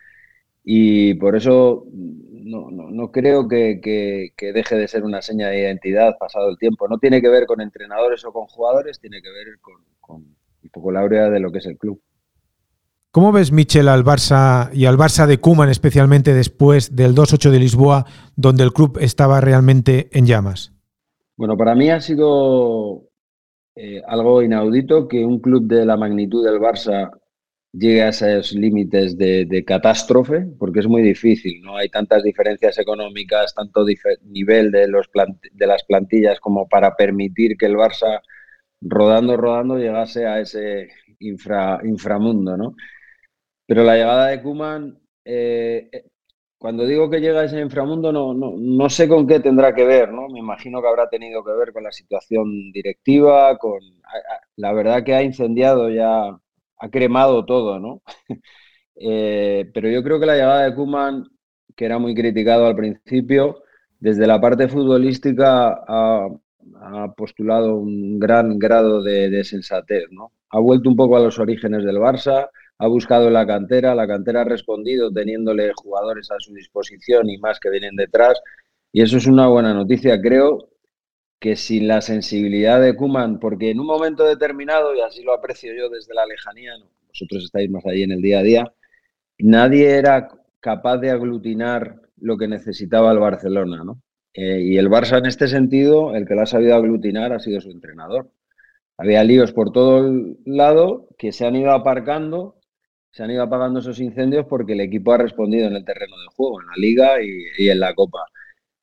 y 0.63 1.15
por 1.15 1.35
eso 1.35 1.85
no, 1.91 2.71
no, 2.71 3.11
creo 3.11 3.49
que, 3.49 4.31
deje 4.39 4.75
de 4.75 4.87
ser 4.87 5.03
una 5.03 5.21
seña 5.21 5.49
de 5.49 5.59
identidad 5.59 6.17
pasado 6.17 6.49
el 6.49 6.57
tiempo. 6.57 6.87
No 6.87 6.99
tiene 6.99 7.21
que 7.21 7.27
ver 7.27 7.45
con 7.45 7.59
entrenadores 7.59 8.23
o 8.23 8.31
con 8.31 8.47
jugadores, 8.47 9.01
tiene 9.01 9.21
que 9.21 9.29
ver 9.29 9.59
con, 9.59 9.75
con 9.99 10.21
un 10.21 10.69
poco 10.71 10.91
la 10.93 11.01
aurea 11.01 11.29
de 11.29 11.41
lo 11.41 11.51
que 11.51 11.57
es 11.57 11.65
el 11.65 11.77
club. 11.77 12.01
¿Cómo 13.13 13.31
ves, 13.31 13.51
Michel, 13.51 13.89
al 13.89 14.03
Barça 14.03 14.71
y 14.73 14.87
al 14.87 14.97
Barça 14.97 15.27
de 15.27 15.37
Kuman, 15.37 15.69
especialmente 15.69 16.33
después 16.33 16.95
del 16.95 17.13
2-8 17.13 17.51
de 17.51 17.59
Lisboa, 17.59 18.05
donde 18.35 18.63
el 18.63 18.73
club 18.73 18.97
estaba 18.99 19.39
realmente 19.39 20.09
en 20.13 20.25
llamas? 20.25 20.73
Bueno, 21.37 21.55
para 21.55 21.75
mí 21.75 21.91
ha 21.91 22.01
sido 22.01 23.11
eh, 23.75 24.01
algo 24.07 24.41
inaudito 24.41 25.07
que 25.07 25.23
un 25.23 25.39
club 25.39 25.67
de 25.67 25.85
la 25.85 25.95
magnitud 25.95 26.43
del 26.43 26.59
Barça 26.59 27.11
llegue 27.71 28.01
a 28.01 28.09
esos 28.09 28.53
límites 28.53 29.15
de, 29.15 29.63
catástrofe, 29.63 30.47
porque 30.57 30.79
es 30.79 30.87
muy 30.87 31.03
difícil, 31.03 31.61
¿no? 31.61 31.77
Hay 31.77 31.89
tantas 31.89 32.23
diferencias 32.23 32.79
económicas, 32.79 33.53
tanto 33.53 33.85
nivel 34.23 34.71
de, 34.71 34.87
los 34.87 35.07
de 35.51 35.67
las 35.67 35.83
plantillas 35.83 36.39
como 36.39 36.67
para 36.67 36.95
permitir 36.95 37.57
que 37.57 37.67
el 37.67 37.75
Barça, 37.75 38.21
rodando, 38.81 39.37
rodando, 39.37 39.77
llegase 39.77 40.25
a 40.25 40.39
ese 40.39 40.89
infra, 41.19 41.79
inframundo, 41.83 42.57
¿no? 42.57 42.75
Pero 43.65 43.83
la 43.83 43.95
llegada 43.95 44.27
de 44.27 44.41
Kuman, 44.41 44.99
eh, 45.25 45.89
eh, 45.91 46.05
cuando 46.57 46.85
digo 46.85 47.09
que 47.09 47.19
llega 47.19 47.41
a 47.41 47.45
ese 47.45 47.59
inframundo, 47.59 48.11
no, 48.11 48.33
no, 48.33 48.89
sé 48.89 49.07
con 49.07 49.27
qué 49.27 49.39
tendrá 49.39 49.75
que 49.75 49.85
ver, 49.85 50.11
¿no? 50.13 50.29
Me 50.29 50.39
imagino 50.39 50.81
que 50.81 50.87
habrá 50.87 51.09
tenido 51.09 51.43
que 51.43 51.51
ver 51.51 51.73
con 51.73 51.83
la 51.83 51.91
situación 51.91 52.71
directiva, 52.71 53.57
con 53.57 53.79
la 54.57 54.73
verdad 54.73 55.03
que 55.03 55.13
ha 55.13 55.23
incendiado 55.23 55.89
ya, 55.89 56.29
ha 56.29 56.89
cremado 56.89 57.45
todo, 57.45 57.79
¿no? 57.79 58.01
Eh, 58.95 59.71
pero 59.73 59.89
yo 59.89 60.03
creo 60.03 60.19
que 60.19 60.27
la 60.27 60.35
llegada 60.35 60.65
de 60.65 60.75
Kuman, 60.75 61.25
que 61.75 61.85
era 61.85 61.97
muy 61.97 62.13
criticado 62.13 62.67
al 62.67 62.75
principio, 62.75 63.63
desde 63.99 64.27
la 64.27 64.39
parte 64.39 64.67
futbolística 64.67 65.83
ha, 65.87 66.29
postulado 67.17 67.75
un 67.75 68.19
gran 68.19 68.59
grado 68.59 69.01
de, 69.01 69.29
de, 69.31 69.43
sensatez, 69.43 70.05
¿no? 70.11 70.31
Ha 70.49 70.59
vuelto 70.59 70.89
un 70.89 70.95
poco 70.95 71.17
a 71.17 71.21
los 71.21 71.39
orígenes 71.39 71.83
del 71.83 71.97
Barça, 71.97 72.49
ha 72.83 72.87
buscado 72.87 73.29
la 73.29 73.47
cantera, 73.47 73.95
la 73.95 74.07
cantera 74.07 74.41
ha 74.41 74.43
respondido 74.43 75.11
teniéndole 75.11 75.71
jugadores 75.75 76.29
a 76.31 76.39
su 76.39 76.53
disposición 76.53 77.29
y 77.29 77.37
más 77.37 77.59
que 77.59 77.69
vienen 77.69 77.95
detrás. 77.95 78.41
Y 78.91 79.01
eso 79.01 79.17
es 79.17 79.25
una 79.25 79.47
buena 79.47 79.73
noticia, 79.73 80.19
creo. 80.21 80.69
que 81.39 81.55
sin 81.55 81.87
la 81.87 82.01
sensibilidad 82.01 82.81
de 82.81 82.95
Kuman, 82.95 83.39
porque 83.39 83.69
en 83.71 83.79
un 83.79 83.87
momento 83.87 84.23
determinado, 84.25 84.95
y 84.95 85.01
así 85.01 85.23
lo 85.23 85.33
aprecio 85.33 85.73
yo 85.73 85.89
desde 85.89 86.13
la 86.13 86.25
lejanía, 86.25 86.71
vosotros 87.07 87.43
estáis 87.45 87.69
más 87.69 87.85
ahí 87.85 88.03
en 88.03 88.11
el 88.11 88.21
día 88.21 88.39
a 88.39 88.43
día, 88.43 88.73
nadie 89.39 89.89
era 89.97 90.29
capaz 90.59 90.97
de 90.99 91.11
aglutinar 91.11 92.01
lo 92.17 92.37
que 92.37 92.47
necesitaba 92.47 93.11
el 93.11 93.19
Barcelona, 93.19 93.83
¿no? 93.83 94.01
Eh, 94.33 94.61
y 94.61 94.77
el 94.77 94.89
Barça 94.89 95.17
en 95.19 95.25
este 95.25 95.47
sentido, 95.47 96.15
el 96.15 96.25
que 96.27 96.35
lo 96.35 96.41
ha 96.41 96.45
sabido 96.45 96.75
aglutinar 96.75 97.33
ha 97.33 97.39
sido 97.39 97.61
su 97.61 97.71
entrenador. 97.71 98.31
Había 98.97 99.23
líos 99.23 99.51
por 99.53 99.71
todo 99.71 100.07
el 100.07 100.37
lado 100.45 101.09
que 101.17 101.31
se 101.31 101.45
han 101.45 101.55
ido 101.55 101.71
aparcando, 101.71 102.55
se 103.13 103.23
han 103.23 103.29
ido 103.29 103.43
apagando 103.43 103.79
esos 103.79 103.99
incendios 103.99 104.47
porque 104.47 104.73
el 104.73 104.81
equipo 104.81 105.13
ha 105.13 105.19
respondido 105.19 105.67
en 105.67 105.75
el 105.75 105.85
terreno 105.85 106.17
de 106.17 106.27
juego, 106.35 106.59
en 106.61 106.67
la 106.67 106.73
liga 106.77 107.23
y, 107.23 107.69
en 107.69 107.79
la 107.79 107.93
copa. 107.93 108.25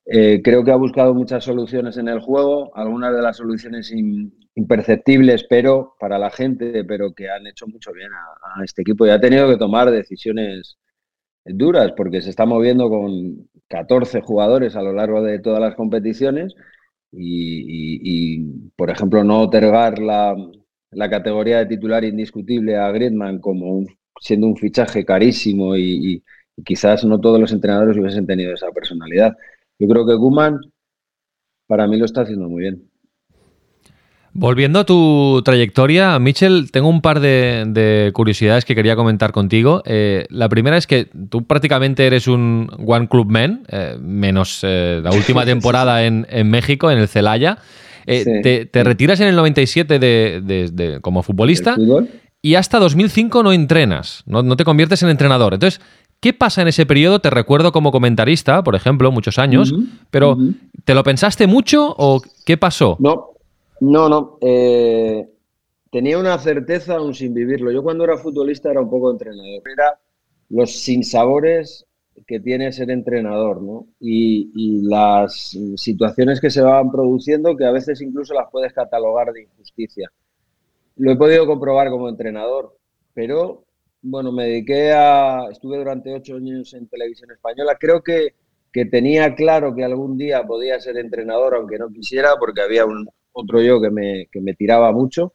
Eh, 0.05 0.41
creo 0.41 0.63
que 0.63 0.71
ha 0.71 0.77
buscado 0.77 1.13
muchas 1.13 1.43
soluciones 1.43 1.97
en 1.97 2.07
el 2.07 2.21
juego, 2.21 2.71
algunas 2.75 3.13
de 3.13 3.21
las 3.21 3.37
soluciones 3.37 3.93
imperceptibles, 4.55 5.45
pero 5.49 5.95
para 5.99 6.17
la 6.17 6.31
gente, 6.31 6.85
pero 6.85 7.13
que 7.13 7.29
han 7.29 7.45
hecho 7.45 7.67
mucho 7.67 7.91
bien 7.91 8.09
a, 8.13 8.63
este 8.63 8.83
equipo 8.83 9.05
y 9.05 9.09
ha 9.09 9.19
tenido 9.19 9.49
que 9.49 9.57
tomar 9.57 9.91
decisiones 9.91 10.77
duras 11.43 11.91
porque 11.97 12.21
se 12.21 12.29
está 12.29 12.45
moviendo 12.45 12.89
con 12.89 13.49
14 13.67 14.21
jugadores 14.21 14.77
a 14.77 14.81
lo 14.81 14.93
largo 14.93 15.21
de 15.21 15.39
todas 15.39 15.59
las 15.59 15.75
competiciones 15.75 16.55
y, 17.11 18.39
por 18.77 18.89
ejemplo, 18.89 19.25
no 19.25 19.41
otorgar 19.41 19.99
la, 19.99 20.35
categoría 21.09 21.59
de 21.59 21.65
titular 21.65 22.05
indiscutible 22.05 22.77
a 22.77 22.89
Griezmann 22.91 23.39
como 23.39 23.85
siendo 24.21 24.47
un 24.47 24.55
fichaje 24.55 25.03
carísimo 25.03 25.75
y, 25.75 26.23
quizás 26.63 27.03
no 27.03 27.19
todos 27.19 27.39
los 27.39 27.51
entrenadores 27.51 27.97
hubiesen 27.97 28.27
tenido 28.27 28.53
esa 28.53 28.69
personalidad. 28.69 29.33
Yo 29.79 29.87
creo 29.87 30.05
que 30.05 30.13
Guman 30.13 30.59
para 31.65 31.87
mí 31.87 31.97
lo 31.97 32.05
está 32.05 32.21
haciendo 32.21 32.47
muy 32.47 32.61
bien. 32.61 32.83
Volviendo 34.33 34.79
a 34.79 34.85
tu 34.85 35.41
trayectoria, 35.43 36.19
Michel, 36.19 36.69
tengo 36.71 36.87
un 36.87 37.01
par 37.01 37.19
de, 37.19 38.11
curiosidades 38.13 38.63
que 38.63 38.75
quería 38.75 38.95
comentar 38.95 39.31
contigo. 39.31 39.81
Eh, 39.85 40.27
la 40.29 40.49
primera 40.49 40.77
es 40.77 40.85
que 40.85 41.07
tú 41.29 41.47
prácticamente 41.47 42.05
eres 42.05 42.27
un 42.27 42.69
One 42.85 43.07
Club 43.07 43.31
Man, 43.31 43.63
eh, 43.69 43.97
menos 43.99 44.59
eh, 44.61 45.01
la 45.03 45.11
última 45.11 45.45
temporada 45.45 46.05
en, 46.05 46.25
México, 46.47 46.91
en 46.91 46.99
el 46.99 47.07
Celaya. 47.07 47.57
te, 48.05 48.69
retiras 48.71 49.19
en 49.19 49.29
el 49.29 49.35
97 49.35 49.97
de, 49.97 50.99
como 51.01 51.23
futbolista 51.23 51.75
y 52.41 52.55
hasta 52.55 52.79
2005 52.79 53.43
no 53.43 53.53
entrenas, 53.53 54.23
no, 54.25 54.55
te 54.55 54.65
conviertes 54.65 55.03
en 55.03 55.09
entrenador. 55.09 55.53
Entonces, 55.53 55.81
¿qué 56.19 56.33
pasa 56.33 56.61
en 56.61 56.67
ese 56.67 56.85
periodo? 56.85 57.19
Te 57.19 57.29
recuerdo 57.29 57.71
como 57.71 57.91
comentarista, 57.91 58.63
por 58.63 58.75
ejemplo, 58.75 59.11
muchos 59.11 59.37
años, 59.37 59.73
pero 60.09 60.37
¿te 60.83 60.95
lo 60.95 61.03
pensaste 61.03 61.47
mucho 61.47 61.93
o 61.97 62.21
qué 62.45 62.57
pasó? 62.57 62.97
No, 62.99 63.31
no, 63.81 64.09
no. 64.09 64.37
Eh, 64.41 65.27
tenía 65.91 66.17
una 66.17 66.37
certeza 66.39 66.95
aún 66.95 67.13
sin 67.13 67.33
vivirlo. 67.33 67.71
Yo 67.71 67.83
cuando 67.83 68.03
era 68.03 68.17
futbolista 68.17 68.71
era 68.71 68.81
un 68.81 68.89
poco 68.89 69.11
entrenador. 69.11 69.61
Era 69.71 69.99
los 70.49 70.71
sinsabores 70.71 71.85
que 72.27 72.39
tiene 72.39 72.71
ser 72.71 72.91
entrenador, 72.91 73.61
¿no? 73.61 73.87
Y, 73.99 74.81
las 74.83 75.57
situaciones 75.75 76.41
que 76.41 76.49
se 76.49 76.61
van 76.61 76.91
produciendo 76.91 77.55
que 77.55 77.65
a 77.65 77.71
veces 77.71 78.01
incluso 78.01 78.33
las 78.33 78.49
puedes 78.51 78.73
catalogar 78.73 79.31
de 79.31 79.43
injusticia. 79.43 80.11
Lo 80.97 81.11
he 81.11 81.15
podido 81.15 81.45
comprobar 81.45 81.89
como 81.89 82.09
entrenador, 82.09 82.77
pero 83.13 83.65
bueno, 84.01 84.31
me 84.31 84.45
dediqué 84.45 84.91
a. 84.91 85.47
Estuve 85.51 85.77
durante 85.77 86.13
ocho 86.13 86.35
años 86.35 86.73
en 86.73 86.87
televisión 86.87 87.31
española. 87.31 87.77
Creo 87.79 88.01
que, 88.03 88.35
que 88.71 88.85
tenía 88.85 89.35
claro 89.35 89.75
que 89.75 89.83
algún 89.83 90.17
día 90.17 90.43
podía 90.43 90.79
ser 90.79 90.97
entrenador, 90.97 91.55
aunque 91.55 91.77
no 91.77 91.89
quisiera, 91.89 92.35
porque 92.39 92.61
había 92.61 92.85
un, 92.85 93.07
otro 93.33 93.61
yo 93.61 93.81
que 93.81 93.89
me, 93.89 94.27
que 94.31 94.41
me 94.41 94.53
tiraba 94.53 94.91
mucho, 94.91 95.33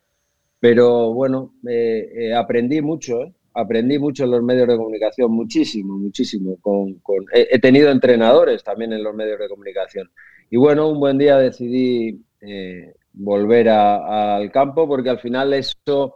pero 0.61 1.13
bueno, 1.13 1.55
eh, 1.69 2.35
aprendí 2.35 2.81
mucho, 2.83 3.23
¿eh? 3.23 3.33
aprendí 3.55 3.99
mucho 3.99 4.25
en 4.25 4.33
los 4.33 4.43
medios 4.43 4.69
de 4.69 4.77
comunicación, 4.77 5.33
muchísimo, 5.33 5.97
muchísimo. 5.97 6.57
Con, 6.61 7.01
he, 7.33 7.59
tenido 7.59 7.91
entrenadores 7.91 8.63
también 8.63 8.93
en 8.93 9.03
los 9.03 9.15
medios 9.15 9.39
de 9.39 9.49
comunicación. 9.49 10.11
Y 10.51 10.57
bueno, 10.57 10.89
un 10.89 11.01
buen 11.01 11.19
día 11.19 11.39
decidí 11.39 12.23
eh, 12.41 12.95
volver 13.17 13.69
al 13.69 14.51
campo 14.53 14.87
porque 14.87 15.11
al 15.11 15.19
final 15.19 15.53
eso 15.55 16.15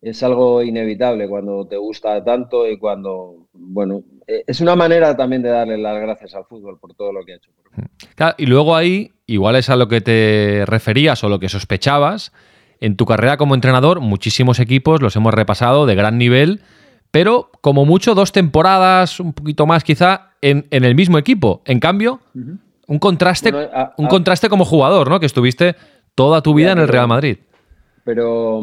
es 0.00 0.22
algo 0.22 0.62
inevitable 0.62 1.28
cuando 1.28 1.66
te 1.66 1.76
gusta 1.76 2.22
tanto 2.24 2.68
y 2.68 2.78
cuando, 2.78 3.48
bueno, 3.52 4.02
es 4.26 4.60
una 4.60 4.76
manera 4.76 5.16
también 5.16 5.42
de 5.42 5.50
darle 5.50 5.78
las 5.78 6.00
gracias 6.00 6.34
al 6.34 6.44
fútbol 6.44 6.78
por 6.78 6.94
todo 6.94 7.12
lo 7.12 7.24
que 7.24 7.32
ha 7.32 7.36
hecho. 7.36 7.50
y 8.36 8.46
luego 8.46 8.74
ahí 8.76 9.12
igual 9.26 9.56
es 9.56 9.70
a 9.70 9.76
lo 9.76 9.88
que 9.88 10.00
te 10.00 10.64
referías 10.66 11.22
o 11.24 11.28
lo 11.28 11.38
que 11.38 11.48
sospechabas. 11.48 12.32
En 12.80 12.96
tu 12.96 13.06
carrera 13.06 13.36
como 13.36 13.56
entrenador, 13.56 14.00
muchísimos 14.00 14.60
equipos 14.60 15.02
los 15.02 15.16
hemos 15.16 15.34
repasado 15.34 15.84
de 15.84 15.96
gran 15.96 16.16
nivel, 16.16 16.60
pero 17.10 17.50
como 17.60 17.84
mucho 17.84 18.14
dos 18.14 18.30
temporadas, 18.30 19.18
un 19.18 19.32
poquito 19.32 19.66
más 19.66 19.82
quizá, 19.82 20.30
en, 20.42 20.66
el 20.70 20.94
mismo 20.94 21.18
equipo. 21.18 21.62
En 21.64 21.80
cambio, 21.80 22.20
un, 22.86 22.98
contraste, 23.00 23.52
un 23.96 24.06
contraste 24.06 24.48
como 24.48 24.64
jugador, 24.64 25.10
¿no? 25.10 25.18
Que 25.18 25.26
estuviste 25.26 25.74
toda 26.18 26.42
tu 26.42 26.52
vida 26.52 26.72
en 26.72 26.78
el 26.78 26.88
Real 26.88 27.06
Madrid. 27.06 27.38
Pero 28.02 28.60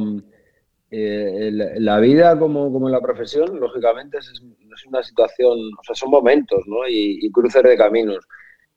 eh, 0.92 1.50
la 1.78 2.02
vida 2.02 2.38
como, 2.38 2.70
como 2.70 2.90
la 2.90 3.00
profesión, 3.00 3.58
lógicamente, 3.62 4.18
es, 4.18 4.42
una 4.86 5.02
situación, 5.02 5.58
o 5.80 5.84
sea, 5.86 5.96
son 5.96 6.10
momentos, 6.10 6.60
¿no? 6.68 6.86
Y, 6.86 7.20
y 7.22 7.32
cruces 7.32 7.64
de 7.64 7.78
caminos. 7.78 8.28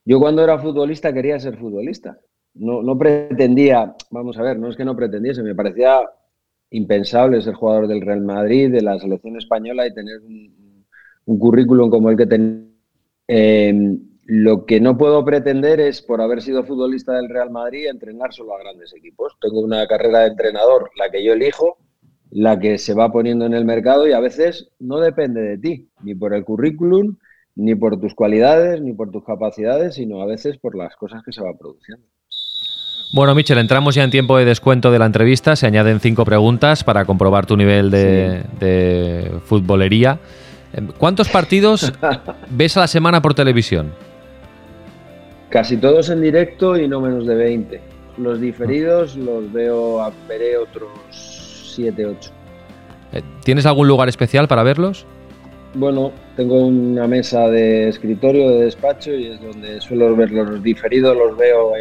Yo 0.05 0.17
cuando 0.17 0.41
era 0.41 0.57
futbolista 0.57 1.11
quería 1.11 1.37
ser 1.41 1.57
futbolista. 1.57 2.17
No, 2.53 2.81
no 2.81 2.97
pretendía, 2.97 3.93
vamos 4.11 4.37
a 4.37 4.43
ver, 4.43 4.57
no 4.57 4.69
es 4.69 4.77
que 4.77 4.85
no 4.85 4.95
pretendiese, 4.95 5.43
me 5.43 5.55
parecía 5.55 5.99
impensable 6.71 7.41
ser 7.41 7.55
jugador 7.55 7.85
del 7.85 7.99
Real 7.99 8.21
Madrid, 8.21 8.71
de 8.71 8.81
la 8.81 8.97
selección 8.97 9.35
española 9.35 9.87
y 9.87 9.93
tener 9.93 10.21
un, 10.21 11.37
currículum 11.37 11.89
como 11.89 12.09
el 12.11 12.15
que 12.15 12.25
tenía. 12.25 12.63
Em, 13.27 14.08
lo 14.31 14.67
que 14.67 14.79
no 14.79 14.95
puedo 14.95 15.25
pretender 15.25 15.79
es, 15.79 16.03
por 16.03 16.21
haber 16.21 16.43
sido 16.43 16.63
futbolista 16.63 17.13
del 17.13 17.29
Real 17.29 17.49
Madrid, 17.49 17.87
entrenar 17.87 18.31
solo 18.31 18.55
a 18.55 18.59
grandes 18.59 18.93
equipos. 18.93 19.35
Tengo 19.41 19.59
una 19.59 19.87
carrera 19.87 20.19
de 20.19 20.27
entrenador, 20.27 20.91
la 20.97 21.09
que 21.09 21.23
yo 21.23 21.33
elijo, 21.33 21.79
la 22.29 22.59
que 22.59 22.77
se 22.77 22.93
va 22.93 23.11
poniendo 23.11 23.47
en 23.47 23.55
el 23.55 23.65
mercado 23.65 24.07
y 24.07 24.11
a 24.11 24.19
veces 24.19 24.69
no 24.77 24.99
depende 24.99 25.41
de 25.41 25.57
ti, 25.57 25.89
ni 26.03 26.13
por 26.13 26.35
el 26.35 26.43
currículum, 26.43 27.17
ni 27.55 27.73
por 27.73 27.99
tus 27.99 28.13
cualidades, 28.13 28.79
ni 28.81 28.93
por 28.93 29.09
tus 29.09 29.25
capacidades, 29.25 29.95
sino 29.95 30.21
a 30.21 30.27
veces 30.27 30.59
por 30.59 30.75
las 30.75 30.95
cosas 30.95 31.23
que 31.23 31.31
se 31.31 31.41
van 31.41 31.57
produciendo. 31.57 32.05
Bueno, 33.15 33.33
Michel, 33.33 33.57
entramos 33.57 33.95
ya 33.95 34.03
en 34.03 34.11
tiempo 34.11 34.37
de 34.37 34.45
descuento 34.45 34.91
de 34.91 34.99
la 34.99 35.07
entrevista. 35.07 35.55
Se 35.55 35.65
añaden 35.65 35.99
cinco 35.99 36.23
preguntas 36.23 36.83
para 36.83 37.03
comprobar 37.05 37.47
tu 37.47 37.57
nivel 37.57 37.89
de, 37.89 39.31
futbolería. 39.45 40.19
Em, 40.71 40.85
¿Cuántos 40.99 41.29
partidos 41.29 41.91
ves 42.51 42.77
a 42.77 42.81
la 42.81 42.87
semana 42.87 43.23
por 43.23 43.33
televisión? 43.33 43.91
Casi 45.49 45.77
todos 45.77 46.09
en 46.09 46.21
directo 46.21 46.77
y 46.77 46.87
no 46.87 47.01
menos 47.01 47.25
de 47.25 47.35
20. 47.35 47.81
Los 48.17 48.39
diferidos 48.39 49.15
los 49.15 49.51
veo, 49.51 49.99
veré 50.27 50.57
otros 50.57 50.89
7, 51.75 52.05
8. 52.05 52.31
Eh, 53.13 53.21
¿Tienes 53.43 53.65
algún 53.65 53.87
lugar 53.87 54.09
especial 54.09 54.47
para 54.47 54.63
verlos? 54.63 55.05
Bueno, 55.73 56.11
tengo 56.35 56.65
una 56.65 57.07
mesa 57.07 57.47
de 57.47 57.89
escritorio, 57.89 58.49
de 58.49 58.65
despacho 58.65 59.11
y 59.13 59.27
es 59.27 59.41
donde 59.41 59.79
suelo 59.81 60.15
ver 60.15 60.31
los 60.31 60.61
diferidos, 60.63 61.15
los 61.15 61.37
veo 61.37 61.73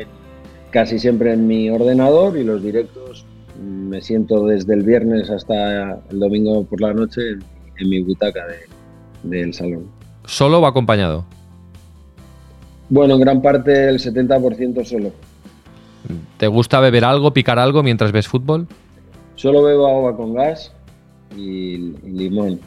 casi 0.71 0.99
siempre 0.99 1.33
en 1.33 1.47
mi 1.47 1.71
ordenador 1.71 2.37
y 2.37 2.45
los 2.45 2.63
directos 2.63 3.25
me 3.59 4.01
siento 4.01 4.47
desde 4.47 4.75
el 4.75 4.83
viernes 4.83 5.31
hasta 5.31 6.01
el 6.11 6.21
domingo 6.21 6.65
por 6.65 6.81
la 6.81 6.93
noche 6.93 7.21
en, 7.79 7.89
mi 7.89 8.03
butaca 8.03 8.45
del 9.23 9.55
salón. 9.55 9.87
¿Solo 10.25 10.61
o 10.61 10.67
acompañado? 10.67 11.25
Bueno, 12.89 13.15
en 13.15 13.21
gran 13.21 13.43
parte 13.43 13.89
el 13.89 13.99
70% 13.99 14.85
solo. 14.85 15.13
¿Te 16.39 16.47
gusta 16.47 16.81
beber 16.81 17.05
algo, 17.05 17.33
picar 17.33 17.59
algo 17.59 17.83
mientras 17.83 18.13
ves 18.13 18.29
fútbol? 18.29 18.67
Solo 19.35 19.63
bebo 19.63 19.87
agua 19.87 20.17
con 20.17 20.35
gas 20.35 20.73
y 21.37 21.77
limón 22.05 22.61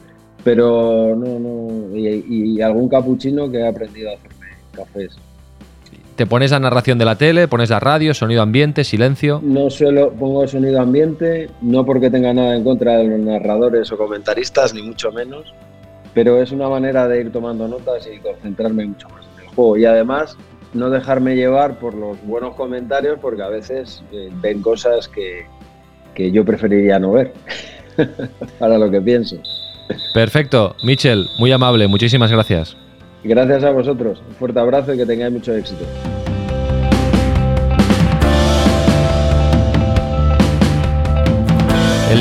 pero 0.44 1.14
no, 1.16 1.38
no, 1.38 1.96
y, 1.96 2.60
algún 2.60 2.88
capuchino 2.88 3.50
que 3.50 3.58
he 3.58 3.66
aprendido 3.66 4.10
a 4.10 4.14
hacerme 4.14 4.46
cafés. 4.72 5.16
¿Te 6.16 6.26
pones 6.26 6.50
la 6.50 6.60
narración 6.60 6.98
de 6.98 7.04
la 7.04 7.16
tele, 7.16 7.48
pones 7.48 7.70
la 7.70 7.80
radio, 7.80 8.12
sonido 8.12 8.42
ambiente, 8.42 8.84
silencio? 8.84 9.40
No 9.42 9.70
suelo, 9.70 10.12
pongo 10.12 10.46
sonido 10.46 10.80
ambiente, 10.80 11.48
no 11.62 11.86
porque 11.86 12.10
tenga 12.10 12.34
nada 12.34 12.54
en 12.54 12.64
contra 12.64 12.98
de 12.98 13.04
los 13.04 13.20
narradores 13.20 13.90
o 13.92 13.96
comentaristas, 13.96 14.74
ni 14.74 14.82
mucho 14.82 15.10
menos, 15.10 15.54
pero 16.12 16.42
es 16.42 16.52
una 16.52 16.68
manera 16.68 17.08
de 17.08 17.20
ir 17.20 17.32
tomando 17.32 17.66
notas 17.66 18.08
y 18.12 18.18
concentrarme 18.18 18.86
mucho 18.86 19.08
más 19.08 19.24
juego. 19.54 19.76
Y 19.76 19.84
además, 19.84 20.36
no 20.74 20.90
dejarme 20.90 21.36
llevar 21.36 21.78
por 21.78 21.94
los 21.94 22.20
buenos 22.24 22.54
comentarios, 22.54 23.18
porque 23.20 23.42
a 23.42 23.48
veces 23.48 24.02
eh, 24.12 24.30
ven 24.40 24.62
cosas 24.62 25.08
que, 25.08 25.46
que 26.14 26.30
yo 26.30 26.44
preferiría 26.44 26.98
no 26.98 27.12
ver, 27.12 27.32
para 28.58 28.78
lo 28.78 28.90
que 28.90 29.00
pienso. 29.00 29.36
Perfecto, 30.14 30.74
Michel, 30.84 31.26
muy 31.38 31.52
amable, 31.52 31.86
muchísimas 31.88 32.30
gracias. 32.30 32.76
Gracias 33.24 33.62
a 33.62 33.70
vosotros, 33.70 34.22
un 34.28 34.34
fuerte 34.34 34.58
abrazo 34.58 34.94
y 34.94 34.96
que 34.96 35.06
tengáis 35.06 35.32
mucho 35.32 35.54
éxito. 35.54 35.84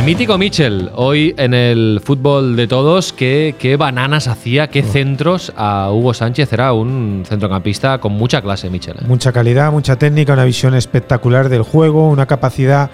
El 0.01 0.07
mítico 0.07 0.35
Mitchell, 0.39 0.89
hoy 0.95 1.35
en 1.37 1.53
el 1.53 2.01
fútbol 2.03 2.55
de 2.55 2.65
todos, 2.65 3.13
qué, 3.13 3.53
qué 3.59 3.75
bananas 3.75 4.27
hacía, 4.27 4.67
qué 4.67 4.81
centros 4.81 5.53
a 5.55 5.91
Hugo 5.91 6.15
Sánchez. 6.15 6.51
Era 6.51 6.73
un 6.73 7.23
centrocampista 7.23 7.99
con 7.99 8.13
mucha 8.13 8.41
clase, 8.41 8.71
Mitchell. 8.71 8.95
¿eh? 8.95 9.05
Mucha 9.07 9.31
calidad, 9.31 9.71
mucha 9.71 9.97
técnica, 9.97 10.33
una 10.33 10.43
visión 10.43 10.73
espectacular 10.73 11.49
del 11.49 11.61
juego, 11.61 12.09
una 12.09 12.25
capacidad 12.25 12.89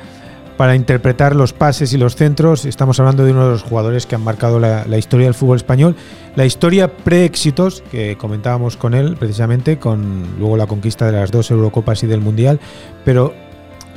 para 0.57 0.75
interpretar 0.75 1.33
los 1.33 1.53
pases 1.53 1.93
y 1.93 1.97
los 1.97 2.17
centros. 2.17 2.65
Estamos 2.65 2.99
hablando 2.99 3.23
de 3.23 3.31
uno 3.31 3.45
de 3.45 3.51
los 3.51 3.63
jugadores 3.63 4.05
que 4.05 4.15
han 4.15 4.23
marcado 4.25 4.59
la, 4.59 4.85
la 4.85 4.97
historia 4.97 5.27
del 5.27 5.33
fútbol 5.33 5.55
español, 5.55 5.95
la 6.35 6.45
historia 6.45 6.93
pre-éxitos 6.93 7.83
que 7.89 8.17
comentábamos 8.17 8.75
con 8.75 8.93
él 8.93 9.15
precisamente, 9.17 9.79
con 9.79 10.35
luego 10.37 10.57
la 10.57 10.67
conquista 10.67 11.05
de 11.05 11.13
las 11.13 11.31
dos 11.31 11.51
Eurocopas 11.51 12.03
y 12.03 12.07
del 12.07 12.19
Mundial. 12.19 12.59
Pero 13.05 13.33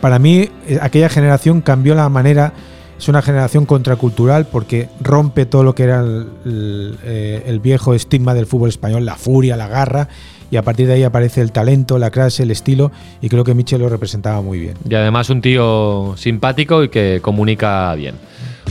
para 0.01 0.21
mí 0.21 0.49
eh, 0.69 0.79
aquella 0.81 1.09
generación 1.09 1.61
cambió 1.61 1.97
la 1.97 2.09
manera 2.09 2.53
es 3.01 3.09
una 3.09 3.23
generación 3.23 3.65
contracultural 3.65 4.47
porque 4.47 4.91
rompe 5.01 5.47
todo 5.47 5.65
lo 5.65 5.75
que 5.75 5.85
era 5.85 6.05
eh, 6.05 7.43
el, 7.47 7.59
viejo 7.61 7.95
estigma 7.95 8.35
del 8.35 8.45
fútbol 8.45 8.69
español, 8.69 9.07
la 9.07 9.17
furia, 9.17 9.57
la 9.57 9.69
garra, 9.69 10.09
y 10.51 10.57
a 10.57 10.63
partir 10.63 10.87
de 10.87 10.95
ahí 10.95 11.03
aparece 11.03 11.41
el 11.41 11.51
talento, 11.51 11.99
la 11.99 12.11
clase, 12.11 12.43
el 12.43 12.51
estilo, 12.51 12.93
y 13.23 13.31
creo 13.31 13.43
que 13.43 13.55
Michel 13.55 13.81
lo 13.81 13.89
representaba 13.89 14.43
muy 14.43 14.59
bien. 14.59 14.75
Y 14.87 14.95
además 14.95 15.31
un 15.31 15.41
tío 15.41 16.15
simpático 16.19 16.85
y 16.85 16.91
que 16.91 17.21
comunica 17.23 17.95
bien. 17.95 18.17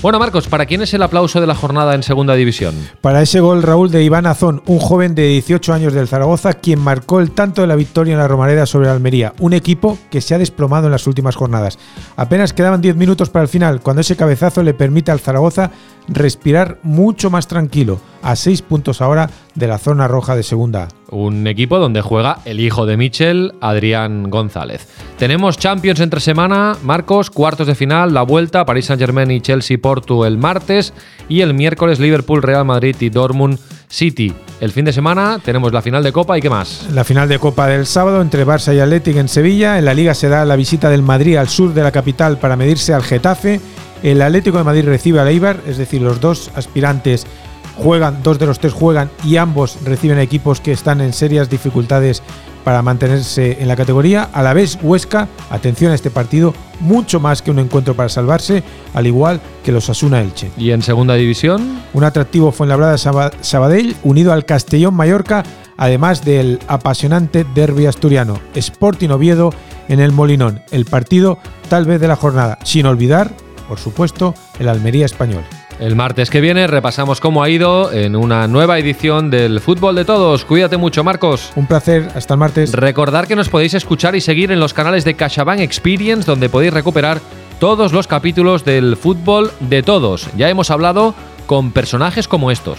Bueno, 0.01 0.17
Marcos, 0.17 0.47
¿para 0.47 0.65
quién 0.65 0.81
es 0.81 0.93
el 0.93 1.03
aplauso 1.03 1.41
de 1.41 1.47
la 1.47 1.55
jornada 1.55 1.93
en 1.93 2.03
Segunda 2.03 2.33
División? 2.33 2.73
Para 3.01 3.21
ese 3.21 3.41
gol, 3.41 3.61
Raúl, 3.61 3.91
de 3.91 4.01
Iván 4.01 4.27
Azón, 4.27 4.63
un 4.65 4.79
joven 4.79 5.13
de 5.13 5.27
18 5.27 5.73
años 5.73 5.91
del 5.91 6.07
Zaragoza, 6.07 6.53
quien 6.53 6.79
marcó 6.79 7.19
el 7.19 7.31
tanto 7.31 7.59
de 7.59 7.67
la 7.67 7.75
victoria 7.75 8.13
en 8.13 8.19
la 8.19 8.27
Romareda 8.29 8.65
sobre 8.65 8.87
Almería, 8.87 9.33
un 9.39 9.51
equipo 9.51 9.97
que 10.09 10.21
se 10.21 10.33
ha 10.33 10.37
desplomado 10.37 10.85
en 10.85 10.93
las 10.93 11.05
últimas 11.05 11.35
jornadas. 11.35 11.77
Apenas 12.15 12.53
quedaban 12.53 12.79
10 12.79 12.95
minutos 12.95 13.29
para 13.29 13.43
el 13.43 13.49
final, 13.49 13.81
cuando 13.81 13.99
ese 13.99 14.15
cabezazo 14.15 14.63
le 14.63 14.73
permite 14.73 15.11
al 15.11 15.19
Zaragoza 15.19 15.71
respirar 16.07 16.79
mucho 16.81 17.29
más 17.29 17.47
tranquilo, 17.47 17.99
a 18.21 18.37
6 18.37 18.61
puntos 18.61 19.01
ahora 19.01 19.29
de 19.55 19.67
la 19.67 19.79
zona 19.79 20.07
roja 20.07 20.37
de 20.37 20.43
segunda. 20.43 20.87
Un 21.11 21.45
equipo 21.45 21.77
donde 21.77 22.01
juega 22.01 22.39
el 22.45 22.61
hijo 22.61 22.85
de 22.85 22.95
Michel, 22.95 23.53
Adrián 23.59 24.29
González. 24.29 24.87
Tenemos 25.19 25.57
Champions 25.57 25.99
entre 25.99 26.21
semana, 26.21 26.77
Marcos, 26.81 27.29
cuartos 27.29 27.67
de 27.67 27.75
final, 27.75 28.13
la 28.13 28.21
vuelta, 28.21 28.63
París 28.63 28.85
Saint-Germain 28.85 29.29
y 29.29 29.41
Chelsea 29.41 29.77
Porto 29.77 30.25
el 30.25 30.37
martes 30.37 30.93
y 31.27 31.41
el 31.41 31.53
miércoles 31.53 31.99
Liverpool, 31.99 32.41
Real 32.41 32.63
Madrid 32.63 32.95
y 33.01 33.09
Dortmund 33.09 33.59
City. 33.89 34.33
El 34.61 34.71
fin 34.71 34.85
de 34.85 34.93
semana 34.93 35.41
tenemos 35.43 35.73
la 35.73 35.81
final 35.81 36.05
de 36.05 36.13
Copa 36.13 36.37
y 36.37 36.41
qué 36.41 36.49
más. 36.49 36.87
La 36.93 37.03
final 37.03 37.27
de 37.27 37.37
Copa 37.37 37.67
del 37.67 37.85
sábado 37.85 38.21
entre 38.21 38.47
Barça 38.47 38.73
y 38.73 38.79
Athletic 38.79 39.17
en 39.17 39.27
Sevilla. 39.27 39.77
En 39.77 39.83
la 39.83 39.93
Liga 39.93 40.13
se 40.13 40.29
da 40.29 40.45
la 40.45 40.55
visita 40.55 40.89
del 40.89 41.01
Madrid 41.01 41.35
al 41.35 41.49
sur 41.49 41.73
de 41.73 41.83
la 41.83 41.91
capital 41.91 42.37
para 42.37 42.55
medirse 42.55 42.93
al 42.93 43.03
Getafe. 43.03 43.59
El 44.01 44.21
Atlético 44.21 44.59
de 44.59 44.63
Madrid 44.63 44.85
recibe 44.85 45.19
al 45.19 45.27
Eibar, 45.27 45.59
es 45.67 45.77
decir, 45.77 46.01
los 46.01 46.21
dos 46.21 46.49
aspirantes 46.55 47.27
juegan, 47.75 48.23
dos 48.23 48.39
de 48.39 48.45
los 48.45 48.59
tres 48.59 48.71
juegan 48.71 49.09
y 49.25 49.35
ambos 49.35 49.79
reciben 49.83 50.19
equipos 50.19 50.61
que 50.61 50.71
están 50.71 51.01
en 51.01 51.11
serias 51.11 51.49
dificultades 51.49 52.23
para 52.69 52.83
mantenerse 52.83 53.57
en 53.59 53.67
la 53.67 53.75
categoría. 53.75 54.29
A 54.31 54.43
la 54.43 54.53
vez, 54.53 54.77
Huesca, 54.83 55.27
atención 55.49 55.91
a 55.91 55.95
este 55.95 56.11
partido, 56.11 56.53
mucho 56.79 57.19
más 57.19 57.41
que 57.41 57.49
un 57.49 57.57
encuentro 57.57 57.95
para 57.95 58.09
salvarse, 58.09 58.61
al 58.93 59.07
igual 59.07 59.41
que 59.63 59.71
los 59.71 59.89
Asuna 59.89 60.21
Elche. 60.21 60.51
¿Y 60.55 60.69
en 60.69 60.83
segunda 60.83 61.15
división? 61.15 61.81
Un 61.95 62.03
atractivo 62.03 62.51
fue 62.51 62.65
en 62.65 62.69
Labrada 62.69 62.99
Sabadell, 62.99 63.95
unido 64.03 64.33
al 64.33 64.45
Castellón 64.45 64.93
Mallorca, 64.93 65.41
además 65.77 66.23
del 66.23 66.59
apasionante 66.67 67.43
derby 67.55 67.87
asturiano. 67.87 68.39
Sporting 68.53 69.09
Oviedo 69.09 69.49
en 69.87 69.99
el 69.99 70.11
Molinón, 70.11 70.61
el 70.69 70.85
partido 70.85 71.39
tal 71.69 71.85
vez 71.85 71.99
de 71.99 72.07
la 72.07 72.17
jornada, 72.17 72.59
sin 72.63 72.85
olvidar, 72.85 73.31
por 73.67 73.79
supuesto, 73.79 74.35
el 74.59 74.69
Almería 74.69 75.07
español. 75.07 75.43
El 75.79 75.95
martes 75.95 76.29
que 76.29 76.41
viene 76.41 76.67
repasamos 76.67 77.21
cómo 77.21 77.41
ha 77.41 77.49
ido 77.49 77.93
en 77.93 78.17
una 78.17 78.49
nueva 78.49 78.77
edición 78.79 79.29
del 79.29 79.61
Fútbol 79.61 79.95
de 79.95 80.03
Todos. 80.03 80.43
Cuídate 80.43 80.75
mucho, 80.75 81.05
Marcos. 81.05 81.53
Un 81.55 81.67
placer, 81.67 82.09
hasta 82.15 82.33
el 82.33 82.37
martes. 82.37 82.73
Recordar 82.73 83.27
que 83.27 83.35
nos 83.37 83.47
podéis 83.47 83.73
escuchar 83.75 84.13
y 84.13 84.19
seguir 84.19 84.51
en 84.51 84.59
los 84.59 84.73
canales 84.73 85.05
de 85.05 85.13
CaixaBank 85.13 85.61
Experience, 85.61 86.29
donde 86.29 86.49
podéis 86.49 86.73
recuperar 86.73 87.21
todos 87.61 87.93
los 87.93 88.07
capítulos 88.07 88.65
del 88.65 88.97
Fútbol 88.97 89.51
de 89.61 89.81
Todos. 89.81 90.27
Ya 90.35 90.49
hemos 90.49 90.69
hablado 90.69 91.15
con 91.45 91.71
personajes 91.71 92.27
como 92.27 92.51
estos. 92.51 92.77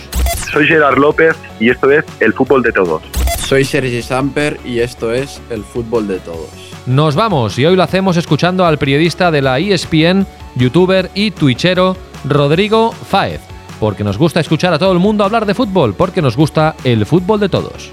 Soy 0.53 0.67
Gerard 0.67 0.99
López 0.99 1.37
y 1.59 1.71
esto 1.71 1.91
es 1.91 2.05
El 2.21 2.35
Fútbol 2.35 2.63
de 2.63 2.73
Todos. 2.73 3.03
Soy 3.39 3.65
Sergi 3.65 4.03
Samper 4.03 4.61
y 4.63 4.81
esto 4.81 5.11
es 5.11 5.41
El 5.49 5.65
Fútbol 5.65 6.07
de 6.07 6.19
Todos. 6.19 6.51
Nos 6.85 7.15
vamos 7.15 7.59
y 7.59 7.65
hoy 7.65 7.77
lo 7.77 7.83
hacemos 7.83 8.19
escuchando 8.19 8.67
al 8.67 8.77
periodista 8.77 9.31
de 9.31 9.41
la 9.41 9.59
ESPN, 9.59 10.27
youtuber 10.55 11.11
y 11.15 11.31
twitchero 11.31 11.97
Rodrigo 12.25 12.93
Fáez, 12.93 13.41
porque 13.79 14.05
nos 14.05 14.19
gusta 14.19 14.41
escuchar 14.41 14.73
a 14.73 14.79
todo 14.79 14.93
el 14.93 14.99
mundo 14.99 15.25
hablar 15.25 15.47
de 15.47 15.55
fútbol, 15.55 15.95
porque 15.95 16.23
nos 16.23 16.37
gusta 16.37 16.75
el 16.85 17.07
fútbol 17.07 17.41
de 17.41 17.49
todos. 17.49 17.93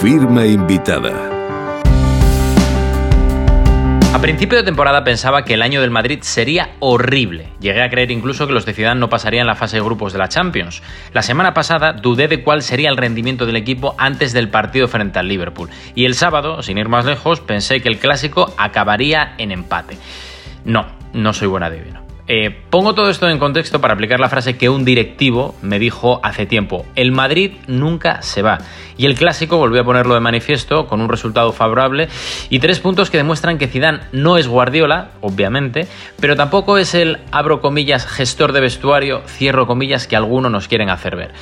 Firma 0.00 0.46
invitada. 0.46 1.35
A 4.16 4.18
principio 4.18 4.56
de 4.56 4.64
temporada 4.64 5.04
pensaba 5.04 5.44
que 5.44 5.52
el 5.52 5.60
año 5.60 5.82
del 5.82 5.90
Madrid 5.90 6.20
sería 6.22 6.70
horrible. 6.80 7.48
Llegué 7.60 7.82
a 7.82 7.90
creer 7.90 8.10
incluso 8.10 8.46
que 8.46 8.54
los 8.54 8.64
de 8.64 8.72
Zidane 8.72 8.98
no 8.98 9.10
pasarían 9.10 9.46
la 9.46 9.56
fase 9.56 9.76
de 9.76 9.82
grupos 9.82 10.14
de 10.14 10.18
la 10.18 10.30
Champions. 10.30 10.82
La 11.12 11.20
semana 11.20 11.52
pasada 11.52 11.92
dudé 11.92 12.26
de 12.26 12.42
cuál 12.42 12.62
sería 12.62 12.88
el 12.88 12.96
rendimiento 12.96 13.44
del 13.44 13.56
equipo 13.56 13.94
antes 13.98 14.32
del 14.32 14.48
partido 14.48 14.88
frente 14.88 15.18
al 15.18 15.28
Liverpool. 15.28 15.68
Y 15.94 16.06
el 16.06 16.14
sábado, 16.14 16.62
sin 16.62 16.78
ir 16.78 16.88
más 16.88 17.04
lejos, 17.04 17.40
pensé 17.40 17.82
que 17.82 17.90
el 17.90 17.98
clásico 17.98 18.54
acabaría 18.56 19.34
en 19.36 19.52
empate. 19.52 19.98
No, 20.64 20.86
no 21.12 21.34
soy 21.34 21.48
buen 21.48 21.64
adivino. 21.64 22.05
Eh, 22.28 22.50
pongo 22.70 22.94
todo 22.94 23.08
esto 23.08 23.28
en 23.28 23.38
contexto 23.38 23.80
para 23.80 23.94
aplicar 23.94 24.18
la 24.18 24.28
frase 24.28 24.56
que 24.56 24.68
un 24.68 24.84
directivo 24.84 25.54
me 25.62 25.78
dijo 25.78 26.18
hace 26.24 26.44
tiempo, 26.44 26.84
el 26.96 27.12
Madrid 27.12 27.52
nunca 27.68 28.20
se 28.22 28.42
va. 28.42 28.58
Y 28.98 29.06
el 29.06 29.14
clásico 29.14 29.58
volvió 29.58 29.82
a 29.82 29.84
ponerlo 29.84 30.14
de 30.14 30.20
manifiesto 30.20 30.86
con 30.86 31.00
un 31.00 31.08
resultado 31.08 31.52
favorable 31.52 32.08
y 32.48 32.58
tres 32.58 32.80
puntos 32.80 33.10
que 33.10 33.18
demuestran 33.18 33.58
que 33.58 33.68
Zidane 33.68 34.00
no 34.10 34.38
es 34.38 34.48
Guardiola, 34.48 35.10
obviamente, 35.20 35.86
pero 36.18 36.34
tampoco 36.34 36.78
es 36.78 36.94
el, 36.94 37.18
abro 37.30 37.60
comillas, 37.60 38.06
gestor 38.06 38.52
de 38.52 38.60
vestuario, 38.60 39.22
cierro 39.26 39.66
comillas, 39.66 40.06
que 40.06 40.16
algunos 40.16 40.50
nos 40.50 40.66
quieren 40.66 40.90
hacer 40.90 41.14
ver. 41.14 41.32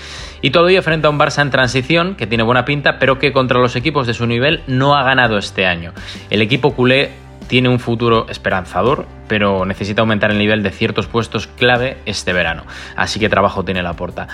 Y 0.43 0.51
todo 0.51 0.69
ello 0.69 0.83
frente 0.83 1.07
a 1.07 1.11
un 1.11 1.19
Barça 1.19 1.41
en 1.41 1.51
transición, 1.51 2.17
que 2.17 2.27
tiene 2.27 2.43
buena 2.43 2.65
pinta, 2.65 2.99
pero 2.99 3.19
que 3.19 3.33
contra 3.33 3.61
los 3.61 3.77
equipos 3.77 4.07
de 4.07 4.15
su 4.15 4.27
nivel 4.27 4.63
no 4.67 4.97
ha 4.97 5.05
ganado 5.05 5.39
este 5.39 5.65
año. 5.65 5.93
El 6.29 6.43
equipo 6.43 6.75
culé 6.75 7.24
tiene 7.47 7.69
un 7.69 7.79
futuro 7.79 8.27
esperanzador, 8.29 9.07
pero 9.29 9.65
necesita 9.65 10.03
aumentar 10.03 10.31
el 10.31 10.39
nivel 10.39 10.63
de 10.63 10.71
ciertos 10.71 11.07
puestos 11.07 11.47
clave 11.47 11.99
este 12.07 12.33
verano. 12.33 12.65
Así 12.97 13.21
que 13.21 13.29
trabajo 13.29 13.65
tiene 13.65 13.83
la 13.83 13.95
porta. 13.95 14.29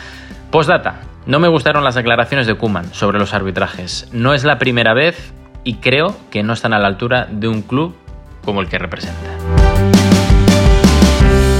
Postdata. 0.51 1.01
No 1.27 1.39
me 1.39 1.49
gustaron 1.49 1.85
las 1.85 1.95
declaraciones 1.95 2.47
de 2.47 2.55
Kuman 2.55 2.95
sobre 2.95 3.19
los 3.19 3.35
arbitrajes. 3.35 4.09
No 4.13 4.33
es 4.33 4.45
la 4.45 4.59
primera 4.59 4.95
vez 4.95 5.33
y 5.65 5.75
creo 5.75 6.17
que 6.31 6.43
no 6.43 6.55
están 6.55 6.73
a 6.73 6.79
la 6.79 6.89
altura 6.89 7.29
de 7.31 7.47
un 7.47 7.63
club 7.63 7.95
como 8.45 8.61
el 8.61 8.69
que 8.69 8.79
representa. 8.79 9.37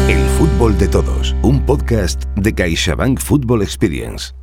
El 0.09 0.25
fútbol 0.39 0.79
de 0.79 0.89
todos, 0.89 1.37
un 1.43 1.65
podcast 1.65 2.25
de 2.37 2.55
CaixaBank 2.55 3.21
Football 3.21 3.63
Experience. 3.63 4.40